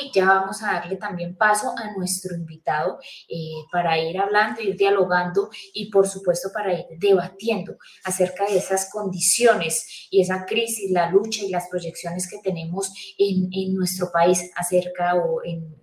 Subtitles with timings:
[0.00, 2.98] y ya vamos a darle también paso a nuestro invitado
[3.28, 8.90] eh, para ir hablando, ir dialogando y por supuesto para ir debatiendo acerca de esas
[8.90, 14.50] condiciones y esa crisis, la lucha y las proyecciones que tenemos en, en nuestro país
[14.56, 15.82] acerca o en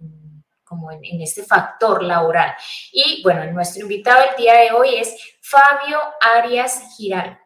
[0.64, 2.54] como en, en, este factor laboral.
[2.94, 7.40] Y bueno, nuestro invitado el día de hoy es Fabio Arias Giral.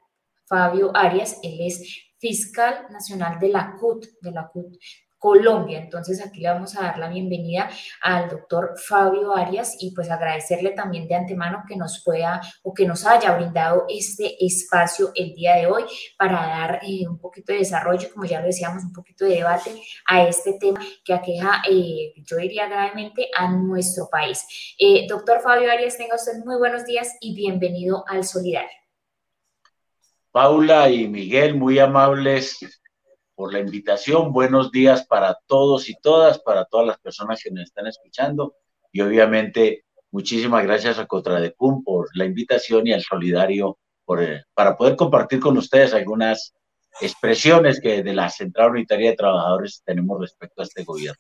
[0.46, 1.82] Fabio Arias, él es
[2.20, 4.76] fiscal nacional de la CUT, de la CUT
[5.24, 5.80] Colombia.
[5.80, 7.70] Entonces aquí le vamos a dar la bienvenida
[8.02, 12.86] al doctor Fabio Arias y pues agradecerle también de antemano que nos pueda o que
[12.86, 15.84] nos haya brindado este espacio el día de hoy
[16.18, 19.72] para dar eh, un poquito de desarrollo, como ya lo decíamos, un poquito de debate
[20.08, 24.46] a este tema que aqueja, eh, yo diría gravemente, a nuestro país.
[24.78, 28.78] Eh, doctor Fabio Arias, tenga usted muy buenos días y bienvenido al Solidario.
[30.32, 32.60] Paula y Miguel, muy amables
[33.36, 34.32] por la invitación.
[34.32, 38.56] Buenos días para todos y todas, para todas las personas que nos están escuchando.
[38.92, 44.78] Y obviamente, muchísimas gracias a Contradecum por la invitación y al Solidario por, eh, para
[44.78, 46.54] poder compartir con ustedes algunas
[47.02, 51.20] expresiones que de la Central Unitaria de Trabajadores tenemos respecto a este gobierno.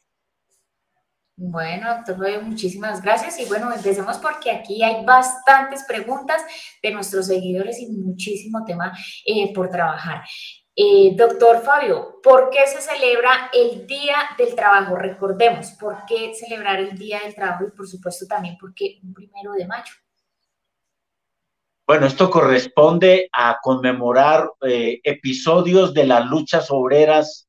[1.35, 3.39] Bueno, doctor muchísimas gracias.
[3.39, 6.43] Y bueno, empecemos porque aquí hay bastantes preguntas
[6.81, 10.23] de nuestros seguidores y muchísimo tema eh, por trabajar.
[10.75, 14.95] Eh, doctor Fabio, ¿por qué se celebra el Día del Trabajo?
[14.95, 17.65] Recordemos, ¿por qué celebrar el Día del Trabajo?
[17.67, 19.93] Y por supuesto también, ¿por qué un primero de mayo?
[21.85, 27.47] Bueno, esto corresponde a conmemorar eh, episodios de las luchas obreras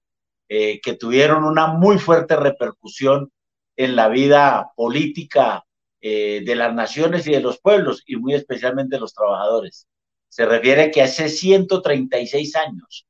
[0.50, 3.33] eh, que tuvieron una muy fuerte repercusión
[3.77, 5.64] en la vida política
[6.02, 9.86] de las naciones y de los pueblos, y muy especialmente de los trabajadores.
[10.28, 13.06] Se refiere que hace 136 años,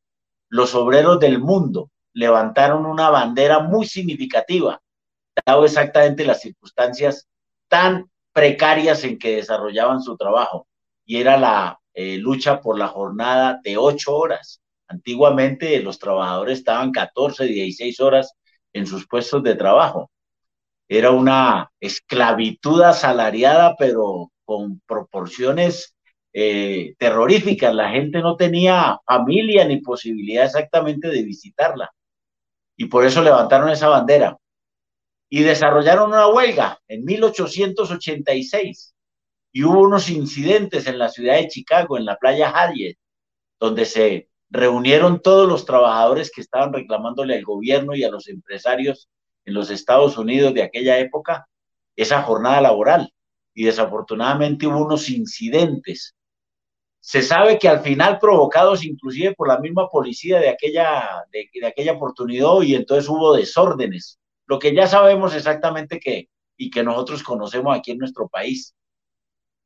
[0.49, 4.81] los obreros del mundo levantaron una bandera muy significativa,
[5.45, 7.29] dado exactamente las circunstancias
[7.69, 10.67] tan precarias en que desarrollaban su trabajo,
[11.05, 14.61] y era la eh, lucha por la jornada de ocho horas.
[14.89, 18.35] Antiguamente los trabajadores estaban 14, 16 horas
[18.73, 20.11] en sus puestos de trabajo.
[20.89, 25.94] Era una esclavitud asalariada, pero con proporciones
[26.37, 27.73] eh, terroríficas.
[27.73, 31.95] La gente no tenía familia ni posibilidad exactamente de visitarla.
[32.77, 34.37] Y por eso levantaron esa bandera.
[35.31, 38.95] Y desarrollaron una huelga en 1886.
[39.53, 42.97] Y hubo unos incidentes en la ciudad de Chicago, en la playa Harriet,
[43.61, 49.09] donde se reunieron todos los trabajadores que estaban reclamándole al gobierno y a los empresarios
[49.45, 51.47] en los Estados Unidos de aquella época
[51.95, 53.13] esa jornada laboral.
[53.55, 56.17] Y desafortunadamente hubo unos incidentes
[57.07, 61.93] se sabe que al final provocados inclusive por la misma policía de aquella, de, aquella
[61.93, 67.77] oportunidad y entonces hubo desórdenes, lo que ya sabemos exactamente que y que nosotros conocemos
[67.77, 68.75] aquí en nuestro país.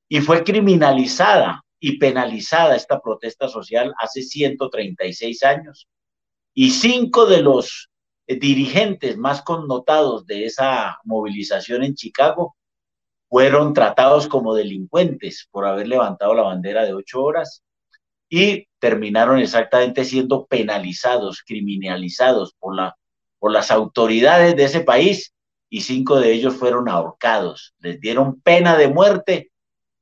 [0.09, 5.87] Y fue criminalizada y penalizada esta protesta social hace 136 años.
[6.55, 7.89] Y cinco de los
[8.27, 12.57] dirigentes más connotados de esa movilización en Chicago
[13.29, 17.63] fueron tratados como delincuentes por haber levantado la bandera de ocho horas
[18.29, 22.97] y terminaron exactamente siendo penalizados, criminalizados por, la,
[23.39, 25.33] por las autoridades de ese país
[25.71, 27.75] y cinco de ellos fueron ahorcados.
[27.79, 29.51] Les dieron pena de muerte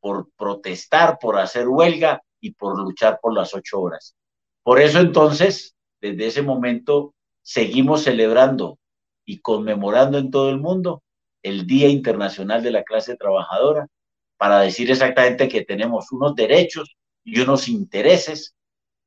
[0.01, 4.15] por protestar, por hacer huelga y por luchar por las ocho horas.
[4.63, 8.79] Por eso entonces, desde ese momento, seguimos celebrando
[9.25, 11.03] y conmemorando en todo el mundo
[11.47, 13.87] el Día Internacional de la Clase Trabajadora
[14.37, 18.55] para decir exactamente que tenemos unos derechos y unos intereses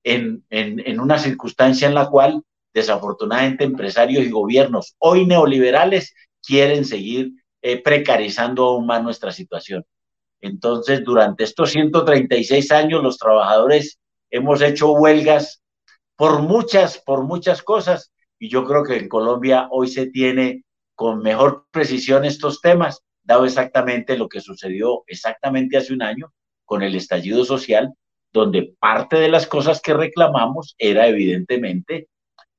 [0.04, 2.42] en, en, una circunstancia en la cual
[2.74, 9.86] desafortunadamente empresarios y gobiernos hoy neoliberales quieren seguir eh, precarizando aún más nuestra situación.
[10.42, 14.00] Entonces, durante estos 136 años, los trabajadores
[14.32, 15.62] hemos hecho huelgas
[16.16, 20.64] por muchas, por muchas cosas, y yo creo que en Colombia hoy se tiene
[21.00, 26.34] con mejor precisión estos temas, dado exactamente lo que sucedió exactamente hace un año
[26.66, 27.94] con el estallido social,
[28.34, 32.10] donde parte de las cosas que reclamamos era evidentemente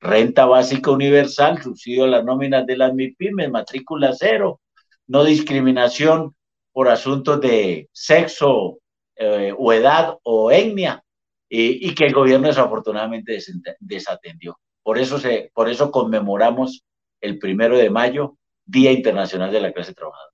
[0.00, 4.62] renta básica universal, subsidio a las nóminas de las MIPIMES, matrícula cero,
[5.06, 6.34] no discriminación
[6.72, 8.78] por asuntos de sexo
[9.16, 11.04] eh, o edad o etnia,
[11.46, 13.38] y, que el gobierno desafortunadamente
[13.80, 14.58] desatendió.
[14.82, 16.84] Por eso, se, por eso conmemoramos
[17.20, 20.30] el primero de mayo, Día Internacional de la Clase Trabajadora.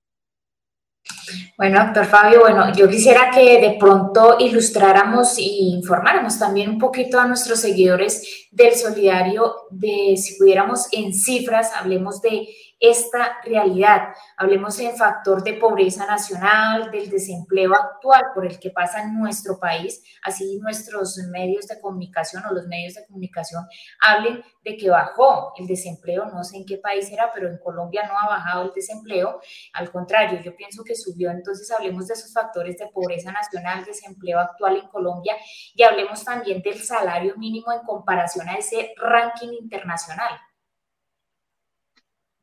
[1.57, 7.19] Bueno, doctor Fabio, bueno, yo quisiera que de pronto ilustráramos e informáramos también un poquito
[7.19, 12.47] a nuestros seguidores del solidario, de si pudiéramos en cifras, hablemos de
[12.79, 14.13] esta realidad.
[14.37, 19.59] Hablemos en factor de pobreza nacional, del desempleo actual por el que pasa en nuestro
[19.59, 23.65] país, así nuestros medios de comunicación o los medios de comunicación
[24.01, 28.03] hablen de que bajó el desempleo, no sé en qué país era, pero en Colombia
[28.07, 29.39] no ha bajado el desempleo,
[29.73, 34.39] al contrario, yo pienso que subió, entonces hablemos de esos factores de pobreza nacional, desempleo
[34.39, 35.35] actual en Colombia
[35.73, 40.46] y hablemos también del salario mínimo en comparación a ese ranking internacional.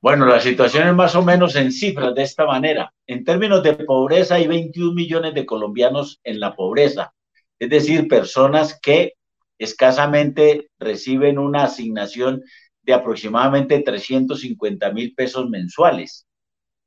[0.04, 2.92] Bueno, la situación es más o menos en cifras de esta manera.
[3.06, 7.14] En términos de pobreza, hay 21 millones de colombianos en la pobreza,
[7.58, 9.14] es decir, personas que
[9.58, 12.42] escasamente reciben una asignación
[12.82, 16.26] de aproximadamente 350 mil pesos mensuales.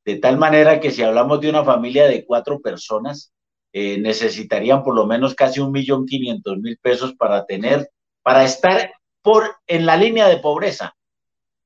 [0.04, 3.32] De tal manera que si hablamos de una familia de cuatro personas,
[3.72, 7.90] eh, necesitarían por lo menos casi un millón quinientos mil pesos para tener,
[8.22, 8.92] para estar
[9.22, 10.94] por en la línea de pobreza.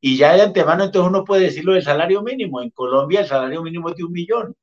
[0.05, 2.61] Y ya de antemano, entonces uno puede decirlo del salario mínimo.
[2.61, 4.57] En Colombia el salario mínimo es de un millón.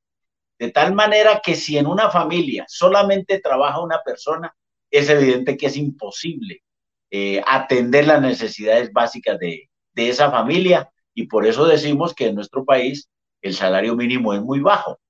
[0.58, 4.54] De tal manera que si en una familia solamente trabaja una persona,
[4.90, 6.62] es evidente que es imposible
[7.10, 10.90] eh, atender las necesidades básicas de, de esa familia.
[11.14, 13.08] Y por eso decimos que en nuestro país
[13.40, 15.00] el salario mínimo es muy bajo.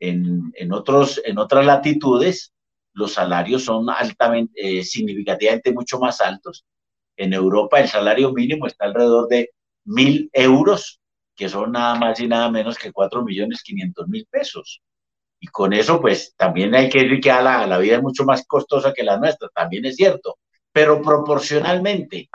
[0.00, 2.54] En, en, otros, en otras latitudes,
[2.94, 6.64] los salarios son altamente, eh, significativamente mucho más altos.
[7.18, 9.50] En Europa el salario mínimo está alrededor de
[9.88, 11.00] mil euros,
[11.34, 14.82] que son nada más y nada menos que cuatro millones quinientos mil pesos.
[15.40, 18.44] Y con eso, pues también hay que decir que la, la vida es mucho más
[18.46, 20.38] costosa que la nuestra, también es cierto,
[20.72, 22.28] pero proporcionalmente,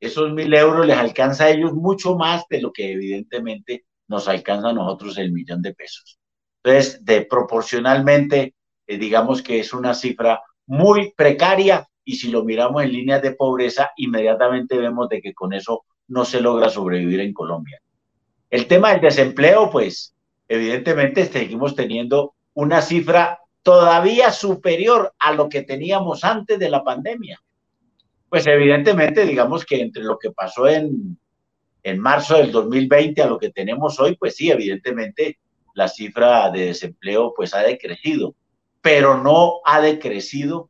[0.00, 4.70] esos mil euros les alcanza a ellos mucho más de lo que evidentemente nos alcanza
[4.70, 6.18] a nosotros el millón de pesos.
[6.62, 8.54] Entonces, de proporcionalmente,
[8.86, 13.32] eh, digamos que es una cifra muy precaria y si lo miramos en líneas de
[13.32, 17.80] pobreza, inmediatamente vemos de que con eso no se logra sobrevivir en Colombia.
[18.50, 20.12] El tema del desempleo, pues
[20.48, 27.40] evidentemente seguimos teniendo una cifra todavía superior a lo que teníamos antes de la pandemia.
[28.28, 31.16] Pues evidentemente, digamos que entre lo que pasó en,
[31.82, 35.38] en marzo del 2020 a lo que tenemos hoy, pues sí, evidentemente
[35.74, 38.34] la cifra de desempleo pues ha decrecido,
[38.80, 40.69] pero no ha decrecido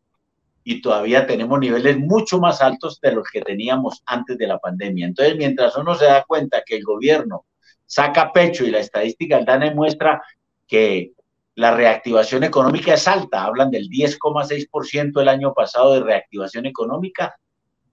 [0.71, 5.05] y todavía tenemos niveles mucho más altos de los que teníamos antes de la pandemia.
[5.05, 7.47] Entonces, mientras uno se da cuenta que el gobierno
[7.87, 10.23] saca pecho y la estadística da muestra
[10.69, 11.11] que
[11.57, 17.35] la reactivación económica es alta, hablan del 10,6% el año pasado de reactivación económica,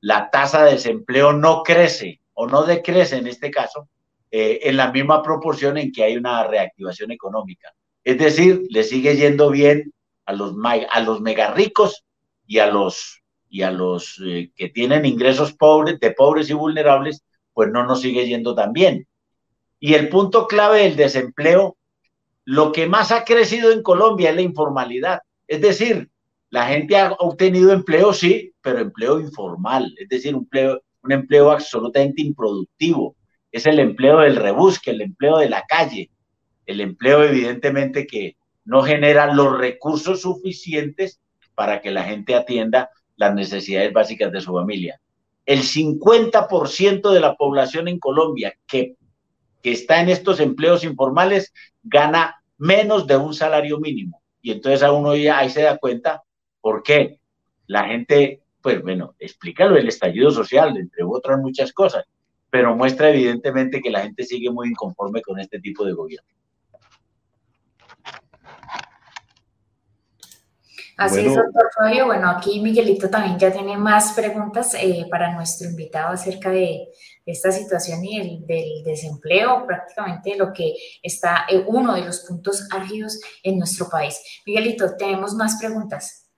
[0.01, 3.89] la tasa de desempleo no crece o no decrece en este caso
[4.29, 7.73] eh, en la misma proporción en que hay una reactivación económica.
[8.03, 9.91] Es decir, le sigue yendo bien
[10.27, 10.53] a los,
[10.91, 12.03] a los mega ricos
[12.47, 17.23] y a los, y a los eh, que tienen ingresos pobres, de pobres y vulnerables,
[17.53, 19.07] pues no nos sigue yendo tan bien.
[19.79, 21.77] Y el punto clave del desempleo,
[22.45, 25.19] lo que más ha crecido en Colombia es la informalidad.
[25.47, 26.09] Es decir,
[26.49, 31.51] la gente ha obtenido empleo, sí, pero empleo informal, es decir, un empleo, un empleo
[31.51, 33.15] absolutamente improductivo.
[33.51, 36.09] Es el empleo del rebusque, el empleo de la calle,
[36.65, 41.19] el empleo evidentemente que no genera los recursos suficientes
[41.57, 45.01] para que la gente atienda las necesidades básicas de su familia.
[45.43, 48.95] El 50% de la población en Colombia que,
[49.63, 51.51] está en estos empleos informales
[51.83, 54.21] gana menos de un salario mínimo.
[54.41, 56.23] Y entonces a uno ya ahí se da cuenta
[56.61, 57.19] por qué
[57.65, 62.05] la gente, pues bueno, explícalo el estallido social, entre otras muchas cosas,
[62.49, 66.29] pero muestra evidentemente que la gente sigue muy inconforme con este tipo de gobierno.
[70.97, 72.07] Así es, doctor Fabio.
[72.07, 76.87] Bueno, aquí Miguelito también ya tiene más preguntas eh, para nuestro invitado acerca de
[77.23, 80.73] esta situación y el, del desempleo, prácticamente lo que
[81.03, 84.19] está eh, uno de los puntos álgidos en nuestro país.
[84.47, 86.31] Miguelito, tenemos más preguntas.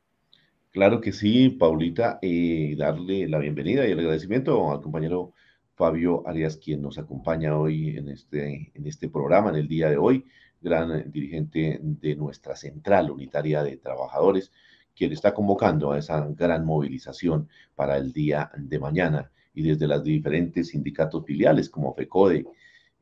[0.71, 5.31] Claro que sí, Paulita, eh, darle la bienvenida y el agradecimiento al compañero
[5.75, 9.97] Fabio Arias, quien nos acompaña hoy en este, en este programa, en el día de
[9.97, 10.25] hoy
[10.61, 14.51] gran dirigente de nuestra central unitaria de trabajadores,
[14.95, 20.03] quien está convocando a esa gran movilización para el día de mañana y desde las
[20.03, 22.45] diferentes sindicatos filiales como FECODE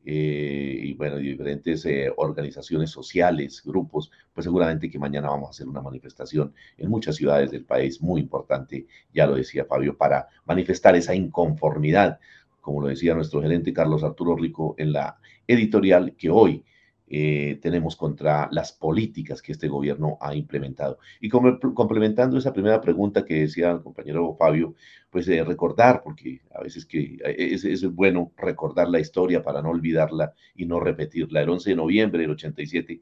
[0.04, 5.68] eh, y bueno, diferentes eh, organizaciones sociales, grupos, pues seguramente que mañana vamos a hacer
[5.68, 10.96] una manifestación en muchas ciudades del país muy importante, ya lo decía Fabio, para manifestar
[10.96, 12.20] esa inconformidad,
[12.60, 16.64] como lo decía nuestro gerente Carlos Arturo Rico en la editorial que hoy
[17.10, 20.98] eh, tenemos contra las políticas que este gobierno ha implementado.
[21.20, 24.74] Y como, complementando esa primera pregunta que decía el compañero Fabio,
[25.10, 29.70] pues eh, recordar, porque a veces que eh, es, bueno recordar la historia para no
[29.70, 31.40] olvidarla y no repetirla.
[31.42, 33.00] El 11 de noviembre del 87,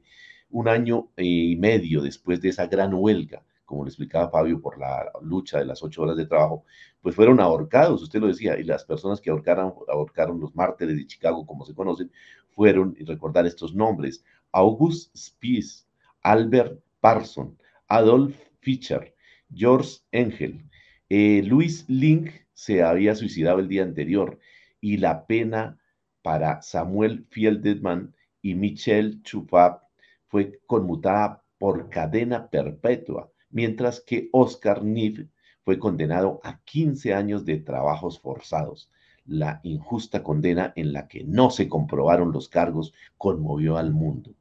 [0.51, 5.11] un año y medio después de esa gran huelga, como le explicaba Fabio, por la
[5.21, 6.63] lucha de las ocho horas de trabajo,
[7.01, 11.05] pues fueron ahorcados, usted lo decía, y las personas que ahorcaron, ahorcaron los mártires de
[11.05, 12.09] Chicago, como se conocen,
[12.57, 15.87] fueron, y recordar estos nombres, August Spies,
[16.23, 17.55] Albert Parson,
[17.87, 19.13] Adolf Fischer,
[19.53, 20.65] George Engel,
[21.07, 24.39] eh, Luis Link se había suicidado el día anterior
[24.81, 25.77] y la pena
[26.23, 29.83] para Samuel Fieldman y Michel Chupap
[30.25, 35.29] fue conmutada por cadena perpetua, mientras que Oscar Neve
[35.63, 38.89] fue condenado a 15 años de trabajos forzados.
[39.27, 44.33] La injusta condena en la que no se comprobaron los cargos conmovió al mundo.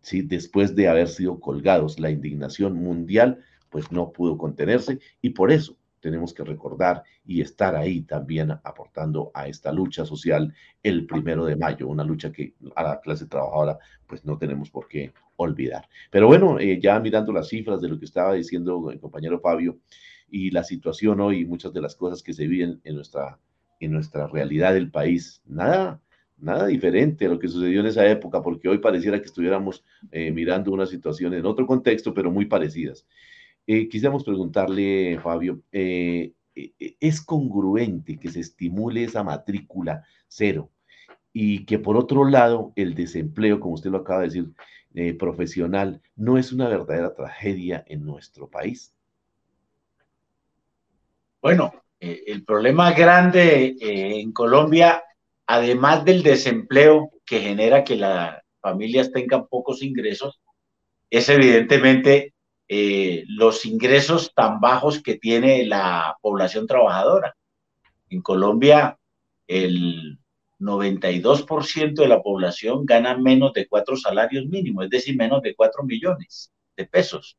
[0.00, 0.22] ¿Sí?
[0.22, 5.76] Después de haber sido colgados, la indignación mundial pues no pudo contenerse y por eso
[6.00, 11.56] tenemos que recordar y estar ahí también aportando a esta lucha social el primero de
[11.56, 15.88] mayo, una lucha que a la clase trabajadora pues no tenemos por qué olvidar.
[16.10, 19.78] Pero bueno, eh, ya mirando las cifras de lo que estaba diciendo el compañero Fabio
[20.30, 23.38] y la situación hoy, muchas de las cosas que se viven en nuestra
[23.80, 25.42] en nuestra realidad del país.
[25.46, 26.00] Nada,
[26.38, 30.30] nada diferente a lo que sucedió en esa época, porque hoy pareciera que estuviéramos eh,
[30.30, 33.06] mirando una situación en otro contexto, pero muy parecidas.
[33.66, 40.70] Eh, quisiéramos preguntarle, Fabio, eh, ¿es congruente que se estimule esa matrícula cero
[41.32, 46.36] y que por otro lado el desempleo, como usted lo acaba de decir, profesional, no
[46.36, 48.92] es una verdadera tragedia en nuestro país?
[51.40, 55.02] Bueno, eh, el problema grande eh, en Colombia,
[55.46, 60.40] además del desempleo que genera que las familias tengan pocos ingresos,
[61.10, 62.32] es evidentemente
[62.68, 67.36] eh, los ingresos tan bajos que tiene la población trabajadora.
[68.08, 68.98] En Colombia,
[69.46, 70.18] el
[70.58, 75.82] 92% de la población gana menos de cuatro salarios mínimos, es decir, menos de cuatro
[75.84, 77.36] millones de pesos.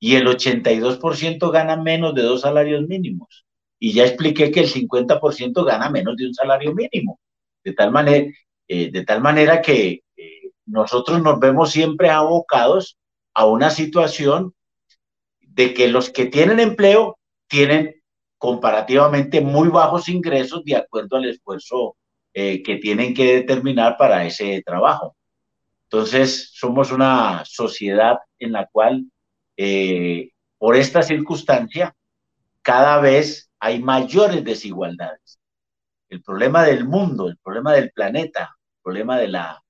[0.00, 3.44] Y el 82% gana menos de dos salarios mínimos
[3.84, 7.18] y ya expliqué que el 50% gana menos de un salario mínimo.
[7.64, 8.32] De tal manera,
[8.68, 12.96] eh, de tal manera que eh, nosotros nos vemos siempre abocados
[13.34, 14.54] a una situación
[15.40, 18.00] de que los que tienen empleo tienen
[18.38, 21.96] comparativamente muy bajos ingresos de acuerdo al esfuerzo
[22.34, 25.16] eh, que tienen que determinar para ese trabajo.
[25.90, 29.06] Entonces, somos una sociedad en la cual,
[30.56, 31.96] por esta circunstancia,
[32.62, 35.38] cada vez hay mayores desigualdades.
[36.08, 39.62] El problema del mundo, el problema del planeta, el problema de, la,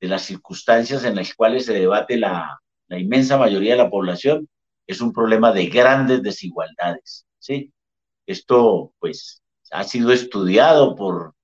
[0.00, 4.48] de las circunstancias en las cuales se debate la, la inmensa mayoría de la población
[4.84, 7.24] es un problema de grandes desigualdades.
[7.38, 7.72] ¿sí?
[8.26, 9.40] Esto, pues,
[9.70, 11.36] ha sido estudiado por,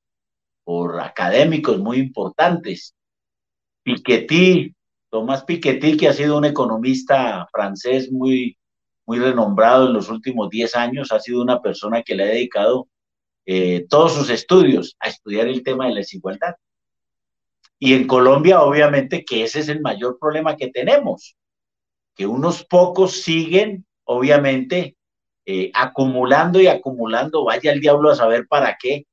[0.64, 2.96] por académicos muy importantes.
[3.84, 4.74] Piketty,
[5.08, 8.58] Tomás Piketty, que ha sido un economista francés muy
[9.11, 12.87] muy renombrado en los últimos 10 años, ha sido una persona que le ha dedicado
[13.45, 16.55] eh, todos sus estudios a estudiar el tema de la desigualdad.
[17.81, 21.37] Y en Colombia, obviamente, que ese es el mayor problema que tenemos,
[22.14, 24.97] que unos pocos siguen, obviamente,
[25.45, 29.09] eh, acumulando y acumulando, vaya el diablo a saber para qué,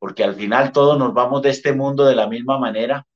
[0.00, 3.06] porque al final todos nos vamos de este mundo de la misma manera,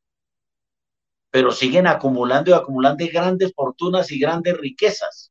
[1.32, 5.27] pero siguen acumulando y acumulando grandes fortunas y grandes riquezas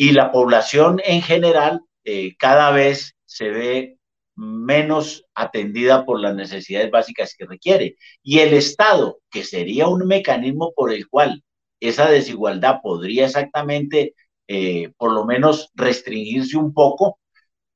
[0.00, 3.98] y la población en general eh, cada vez se ve
[4.34, 7.96] menos atendida por las necesidades básicas que requiere.
[8.22, 11.44] Y el Estado, que sería un mecanismo por el cual
[11.80, 14.14] esa desigualdad podría exactamente,
[14.48, 17.18] eh, por lo menos, restringirse un poco,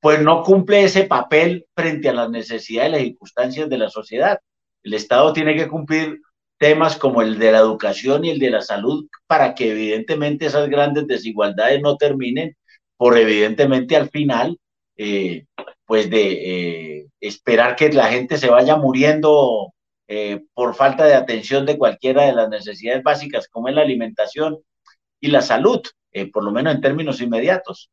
[0.00, 4.38] pues no cumple ese papel frente a las necesidades y las circunstancias de la sociedad.
[4.83, 6.23] El Estado tiene que cumplir
[6.64, 10.71] temas como el de la educación y el de la salud para que evidentemente esas
[10.71, 12.56] grandes desigualdades no terminen
[12.97, 14.59] por evidentemente al final
[14.97, 15.44] eh,
[15.85, 19.75] pues de eh, esperar que la gente se vaya muriendo
[20.09, 24.59] eh, por falta de atención de cualquiera de las necesidades básicas como es la alimentación
[25.21, 25.83] y la salud,
[26.33, 27.90] por lo menos en términos inmediatos.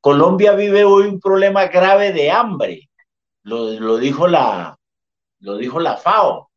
[0.00, 2.90] Colombia vive hoy un problema grave de hambre,
[3.42, 4.78] lo, lo dijo la,
[5.40, 6.50] lo dijo la FAO,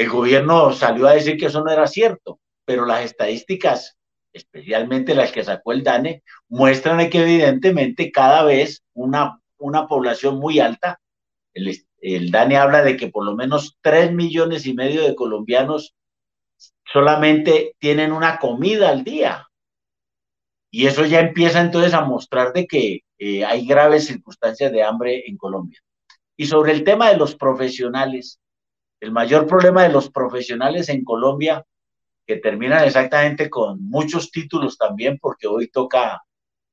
[0.00, 3.98] el gobierno salió a decir que eso no era cierto, pero las estadísticas,
[4.32, 10.58] especialmente las que sacó el DANE, muestran que evidentemente cada vez una, una población muy
[10.58, 10.98] alta,
[11.52, 15.94] el, Dani habla de que por lo menos tres millones y medio de colombianos
[16.90, 19.48] solamente tienen una comida al día.
[20.70, 25.36] Y eso ya empieza entonces a mostrar que eh, hay graves circunstancias de hambre en
[25.36, 25.78] Colombia.
[26.38, 28.40] Y sobre el tema de los profesionales,
[29.00, 31.64] el mayor problema de los profesionales en Colombia,
[32.26, 36.22] que terminan exactamente con muchos títulos también, porque hoy toca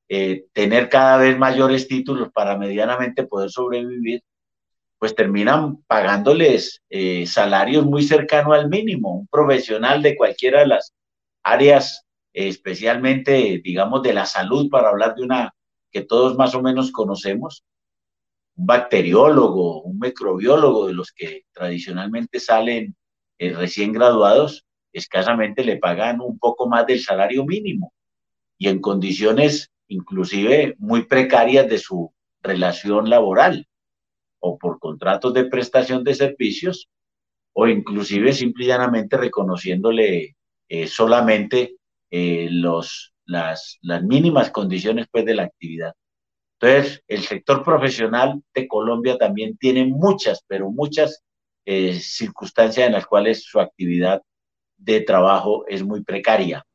[0.10, 4.22] eh, tener cada vez mayores títulos para medianamente poder sobrevivir,
[5.00, 9.20] pues terminan pagándoles eh, salarios muy cercanos al mínimo.
[9.20, 10.94] Un profesional de cualquiera de las
[11.44, 15.54] áreas, especialmente, digamos, de la salud, para hablar de una
[15.92, 17.64] que todos más o menos conocemos,
[18.58, 22.96] un bacteriólogo, un microbiólogo de los que tradicionalmente salen
[23.38, 27.94] eh, recién graduados, escasamente le pagan un poco más del salario mínimo
[28.58, 32.12] y en condiciones inclusive muy precarias de su
[32.42, 33.68] relación laboral
[34.40, 36.90] o por contratos de prestación de servicios
[37.54, 40.36] o inclusive simple y llanamente reconociéndole
[40.70, 41.76] eh, solamente
[42.10, 45.94] eh, los, las, las mínimas condiciones pues, de la actividad.
[46.60, 51.24] Entonces, el sector profesional de Colombia también tiene muchas, pero muchas
[51.66, 54.24] eh, circunstancias en las cuales su actividad
[54.78, 56.66] de trabajo es muy precaria.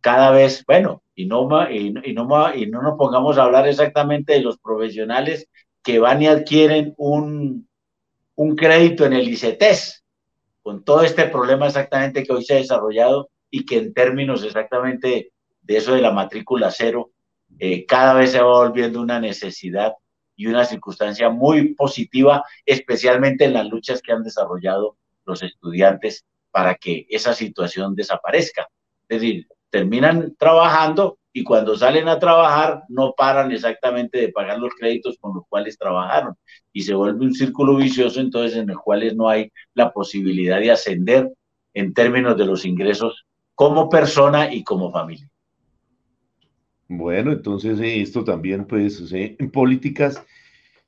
[0.00, 4.40] Cada vez, bueno, y no, y, y, no, no nos pongamos a hablar exactamente de
[4.40, 5.48] los profesionales
[5.82, 7.68] que van y adquieren un,
[8.36, 10.04] un crédito en el ICETES,
[10.62, 15.32] con todo este problema exactamente que hoy se ha desarrollado y que en términos exactamente
[15.60, 17.10] de eso de la matrícula cero,
[17.58, 19.92] eh, cada vez se va volviendo una necesidad
[20.36, 26.76] y una circunstancia muy positiva, especialmente en las luchas que han desarrollado los estudiantes para
[26.76, 28.68] que esa situación desaparezca.
[29.08, 34.72] Es decir, terminan trabajando y cuando salen a trabajar no paran exactamente de pagar los
[34.74, 36.34] créditos con los cuales trabajaron
[36.72, 40.70] y se vuelve un círculo vicioso entonces en el cual no hay la posibilidad de
[40.70, 41.32] ascender
[41.74, 45.28] en términos de los ingresos como persona y como familia.
[46.88, 50.22] Bueno, entonces eh, esto también, pues, en políticas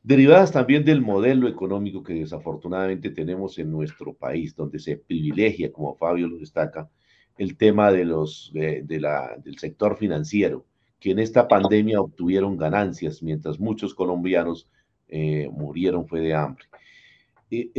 [0.02, 5.96] derivadas también del modelo económico que desafortunadamente tenemos en nuestro país, donde se privilegia, como
[5.96, 6.90] Fabio lo destaca,
[7.38, 10.66] el tema de los, de, la, del sector financiero,
[11.00, 14.68] que en esta pandemia obtuvieron ganancias, mientras muchos colombianos
[15.08, 16.64] eh, murieron fue de hambre.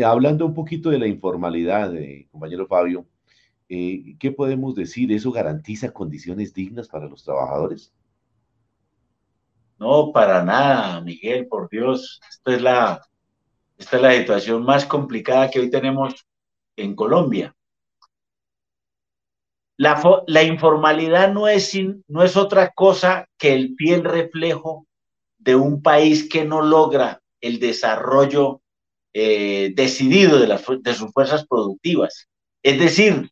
[0.05, 3.07] hablando un poquito de la informalidad, eh, compañero Fabio,
[3.69, 5.11] ¿qué podemos decir?
[5.11, 7.93] ¿Eso garantiza condiciones dignas para los trabajadores?
[9.81, 12.21] No, para nada, Miguel, por Dios.
[12.29, 13.01] Esta es la,
[13.93, 16.13] la situación más complicada que hoy tenemos
[16.75, 17.55] en Colombia.
[19.77, 21.75] La, la informalidad no es,
[22.07, 24.85] no es otra cosa que el fiel reflejo
[25.39, 28.61] de un país que no logra el desarrollo
[29.15, 32.29] eh, decidido de, las, de sus fuerzas productivas.
[32.61, 33.31] Es decir,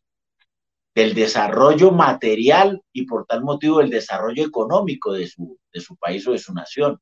[1.00, 6.26] del desarrollo material y por tal motivo el desarrollo económico de su, de su país
[6.28, 7.00] o de su nación.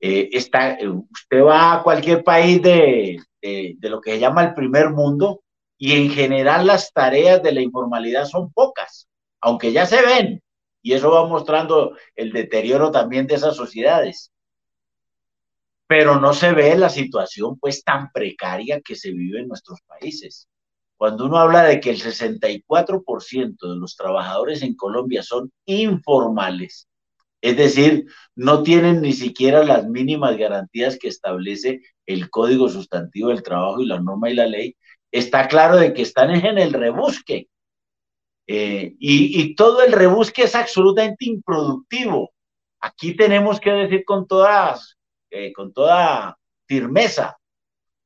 [0.00, 4.42] Eh, está, eh, usted va a cualquier país de, de, de, lo que se llama
[4.42, 5.44] el primer mundo
[5.78, 9.08] y en general las tareas de la informalidad son pocas,
[9.40, 10.42] aunque ya se ven,
[10.82, 14.32] y eso va mostrando el deterioro también de esas sociedades.
[15.86, 20.48] Pero no se ve la situación pues tan precaria que se vive en nuestros países.
[21.02, 26.86] Cuando uno habla de que el 64% de los trabajadores en Colombia son informales,
[27.40, 33.42] es decir, no tienen ni siquiera las mínimas garantías que establece el Código Sustantivo del
[33.42, 34.76] Trabajo y la norma y la ley,
[35.10, 37.48] está claro de que están en el rebusque.
[38.46, 42.30] Eh, y, todo el rebusque es absolutamente improductivo.
[42.80, 44.96] Aquí tenemos que decir con, todas,
[45.30, 46.38] eh, con toda
[46.68, 47.36] firmeza,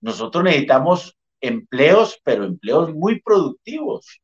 [0.01, 1.16] nosotros necesitamos
[1.47, 4.21] empleos, pero empleos muy productivos.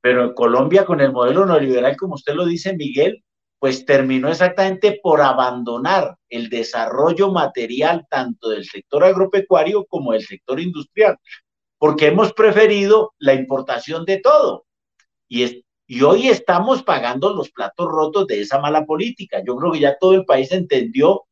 [0.00, 3.24] Pero en Colombia, con el modelo neoliberal, como usted lo dice, Miguel,
[3.58, 10.60] pues terminó exactamente por abandonar el desarrollo material tanto del sector agropecuario como del sector
[10.60, 11.16] industrial,
[11.78, 14.66] porque hemos preferido la importación de todo.
[15.28, 19.42] Y, es, y hoy estamos pagando los platos rotos de esa mala política.
[19.44, 21.26] Yo creo que ya todo el país entendió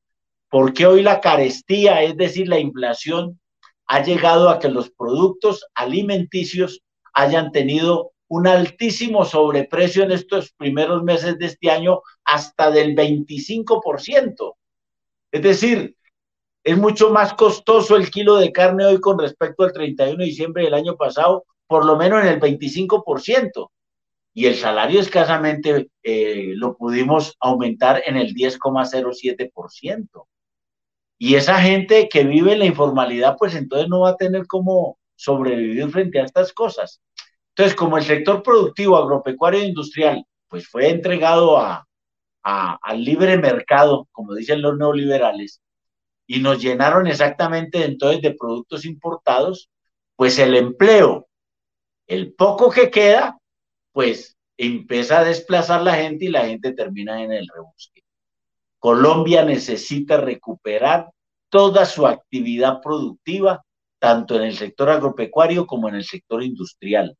[0.49, 3.40] por qué hoy la carestía, es decir, la inflación,
[3.87, 11.03] ha llegado a que los productos alimenticios hayan tenido un altísimo sobreprecio en estos primeros
[11.03, 14.55] meses de este año, hasta del 25%.
[15.31, 15.97] Es decir,
[16.64, 20.64] es mucho más costoso el kilo de carne hoy con respecto al 31 de diciembre
[20.64, 23.70] del año pasado, por lo menos en el 25%.
[24.33, 30.27] Y el salario escasamente eh, lo pudimos aumentar en el 10,07%.
[31.24, 34.98] Y esa gente que vive en la informalidad, pues entonces no va a tener cómo
[35.16, 37.00] sobrevivir frente a estas cosas.
[37.48, 41.87] Entonces, como el sector productivo, agropecuario e industrial, pues fue entregado a,
[42.42, 45.62] al libre mercado, como dicen los neoliberales,
[46.26, 49.70] y nos llenaron exactamente entonces de productos importados,
[50.16, 51.26] pues el empleo,
[52.06, 53.38] el poco que queda,
[53.92, 58.02] pues empieza a desplazar la gente y la gente termina en el rebusque.
[58.78, 61.13] Colombia necesita recuperar
[61.55, 63.64] toda su actividad productiva,
[64.01, 67.17] tanto en el sector agropecuario como en el sector industrial,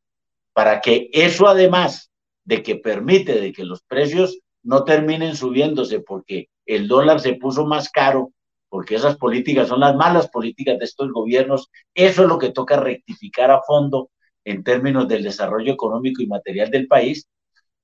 [0.53, 2.11] para que eso además
[2.45, 7.65] de que permite de que los precios no terminen subiéndose porque el dólar se puso
[7.65, 8.33] más caro,
[8.69, 12.75] porque esas políticas son las malas políticas de estos gobiernos, eso es lo que toca
[12.75, 14.11] rectificar a fondo
[14.45, 17.29] en términos del desarrollo económico y material del país,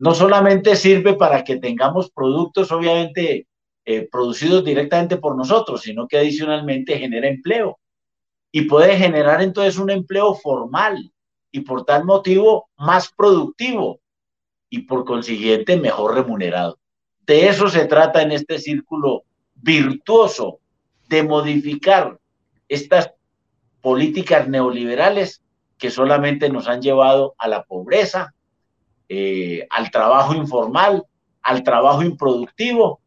[0.00, 3.46] no solamente sirve para que tengamos productos, obviamente,
[3.92, 7.80] eh, producidos directamente por nosotros, sino que adicionalmente genera empleo.
[8.52, 11.12] Y puede generar entonces un empleo formal
[11.50, 13.98] y por tal motivo más productivo
[14.68, 16.78] y por consiguiente mejor remunerado.
[17.26, 19.24] De eso se trata en este círculo
[19.56, 20.60] virtuoso
[21.08, 22.16] de modificar
[22.68, 23.10] estas
[23.80, 25.42] políticas neoliberales
[25.78, 28.34] que solamente nos han llevado a la pobreza,
[29.08, 31.02] eh, al trabajo informal,
[31.42, 33.00] al trabajo improductivo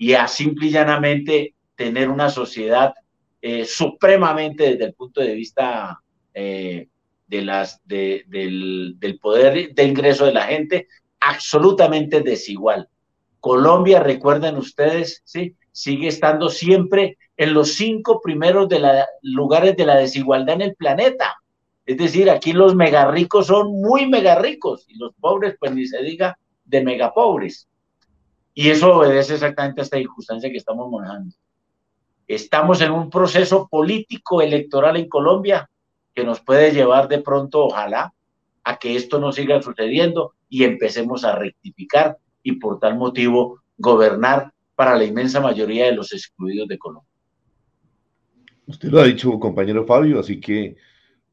[0.00, 2.94] y a simple y llanamente tener una sociedad
[3.42, 6.00] eh, supremamente desde el punto de vista
[6.32, 6.88] eh,
[7.26, 10.88] de las, del, poder de ingreso de la gente,
[11.20, 12.88] absolutamente desigual.
[13.40, 15.54] Colombia, recuerden ustedes, ¿sí?
[15.70, 20.76] sigue estando siempre en los cinco primeros de la, lugares de la desigualdad en el
[20.76, 21.36] planeta.
[21.84, 26.38] Es decir, aquí los megarricos son muy megarricos y los pobres, pues ni se diga,
[26.64, 27.68] de megapobres.
[28.54, 31.34] Y eso obedece exactamente a esta circunstancia que estamos manejando.
[32.26, 35.68] Estamos en un proceso político electoral en Colombia
[36.14, 38.12] que nos puede llevar de pronto, ojalá,
[38.64, 44.52] a que esto no siga sucediendo y empecemos a rectificar y por tal motivo gobernar
[44.74, 47.08] para la inmensa mayoría de los excluidos de Colombia.
[48.66, 50.76] Usted lo ha dicho, compañero Fabio, así que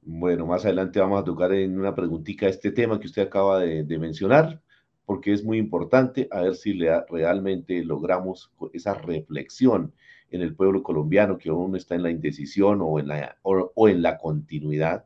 [0.10, 3.99] bueno, más adelante vamos a tocar en una preguntita este tema que usted acaba de,
[3.99, 4.62] mencionar,
[5.07, 9.93] porque es muy importante a ver si le, realmente logramos esa reflexión
[10.31, 14.01] en el pueblo colombiano que aún está en la indecisión o en la, o, en
[14.01, 15.05] la continuidad.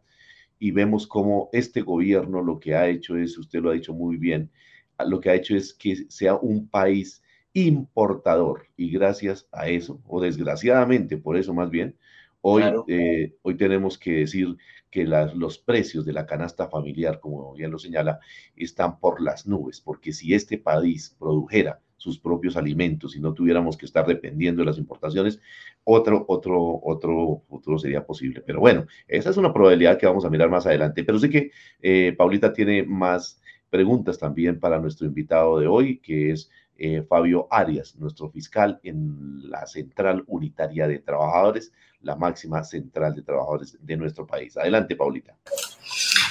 [0.57, 4.17] Y vemos cómo este gobierno lo que ha hecho es, usted lo ha dicho muy
[4.17, 4.49] bien,
[5.05, 7.21] lo que ha hecho es que sea un país
[7.53, 8.65] importador.
[8.75, 11.95] Y gracias a eso, o desgraciadamente por eso más bien,
[12.41, 14.57] hoy, eh, hoy tenemos que decir
[14.91, 18.19] que los precios de la canasta familiar, como bien lo señala,
[18.55, 23.77] están por las nubes, porque si este país produjera sus propios alimentos y no tuviéramos
[23.77, 25.39] que estar dependiendo de las importaciones,
[25.83, 28.41] otro, otro, otro futuro sería posible.
[28.41, 31.03] Pero bueno, esa es una probabilidad que vamos a mirar más adelante.
[31.03, 31.51] Pero sé que
[31.81, 37.47] eh, Paulita tiene más preguntas también para nuestro invitado de hoy, que es eh, Fabio
[37.51, 41.71] Arias, nuestro fiscal en la Central Unitaria de Trabajadores
[42.03, 44.57] la máxima central de trabajadores de nuestro país.
[44.57, 45.35] Adelante, Paulita.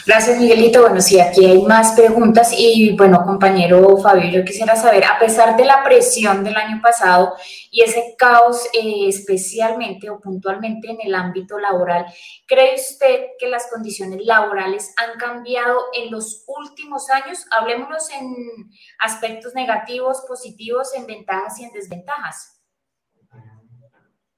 [0.07, 0.81] Gracias, Miguelito.
[0.81, 5.57] Bueno, sí, aquí hay más preguntas y bueno, compañero Fabio, yo quisiera saber, a pesar
[5.57, 7.35] de la presión del año pasado
[7.71, 12.07] y ese caos eh, especialmente o puntualmente en el ámbito laboral,
[12.47, 17.45] ¿cree usted que las condiciones laborales han cambiado en los últimos años?
[17.51, 22.57] Hablemoslo en aspectos negativos, positivos, en ventajas y en desventajas.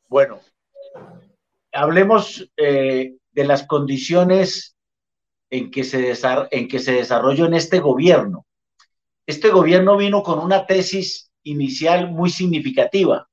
[0.08, 0.40] Bueno,
[1.72, 4.76] hablemos eh, de las condiciones
[5.50, 6.14] en que, se
[6.50, 8.46] en que se desarrolló en este gobierno.
[9.26, 13.28] Este gobierno vino con una tesis inicial muy significativa,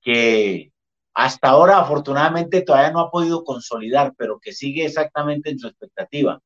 [0.00, 0.72] que
[1.14, 6.40] hasta ahora afortunadamente todavía no ha podido consolidar, pero que sigue exactamente en su expectativa.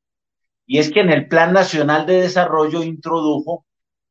[0.65, 3.65] Y es que en el Plan Nacional de Desarrollo introdujo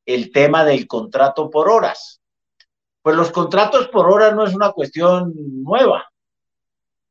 [0.06, 2.20] el tema del contrato por horas.
[3.02, 5.32] Pues los contratos por hora no es una cuestión
[5.62, 6.09] nueva.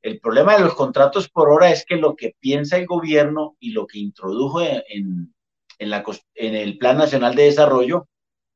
[0.05, 3.71] El problema de los contratos por hora es que lo que piensa el gobierno y
[3.71, 5.33] lo que introdujo en,
[5.79, 8.07] el Plan Nacional de Desarrollo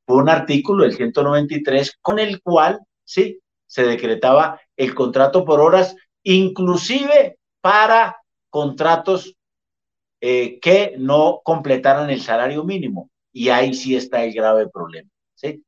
[0.06, 5.96] fue un artículo, el 193, con el cual, sí, se decretaba el contrato por horas,
[6.22, 8.18] inclusive para
[8.52, 9.36] contratos
[10.22, 13.10] eh, que no completaran el salario mínimo.
[13.32, 15.10] Y ahí sí está el grave problema.
[15.34, 15.64] ¿sí?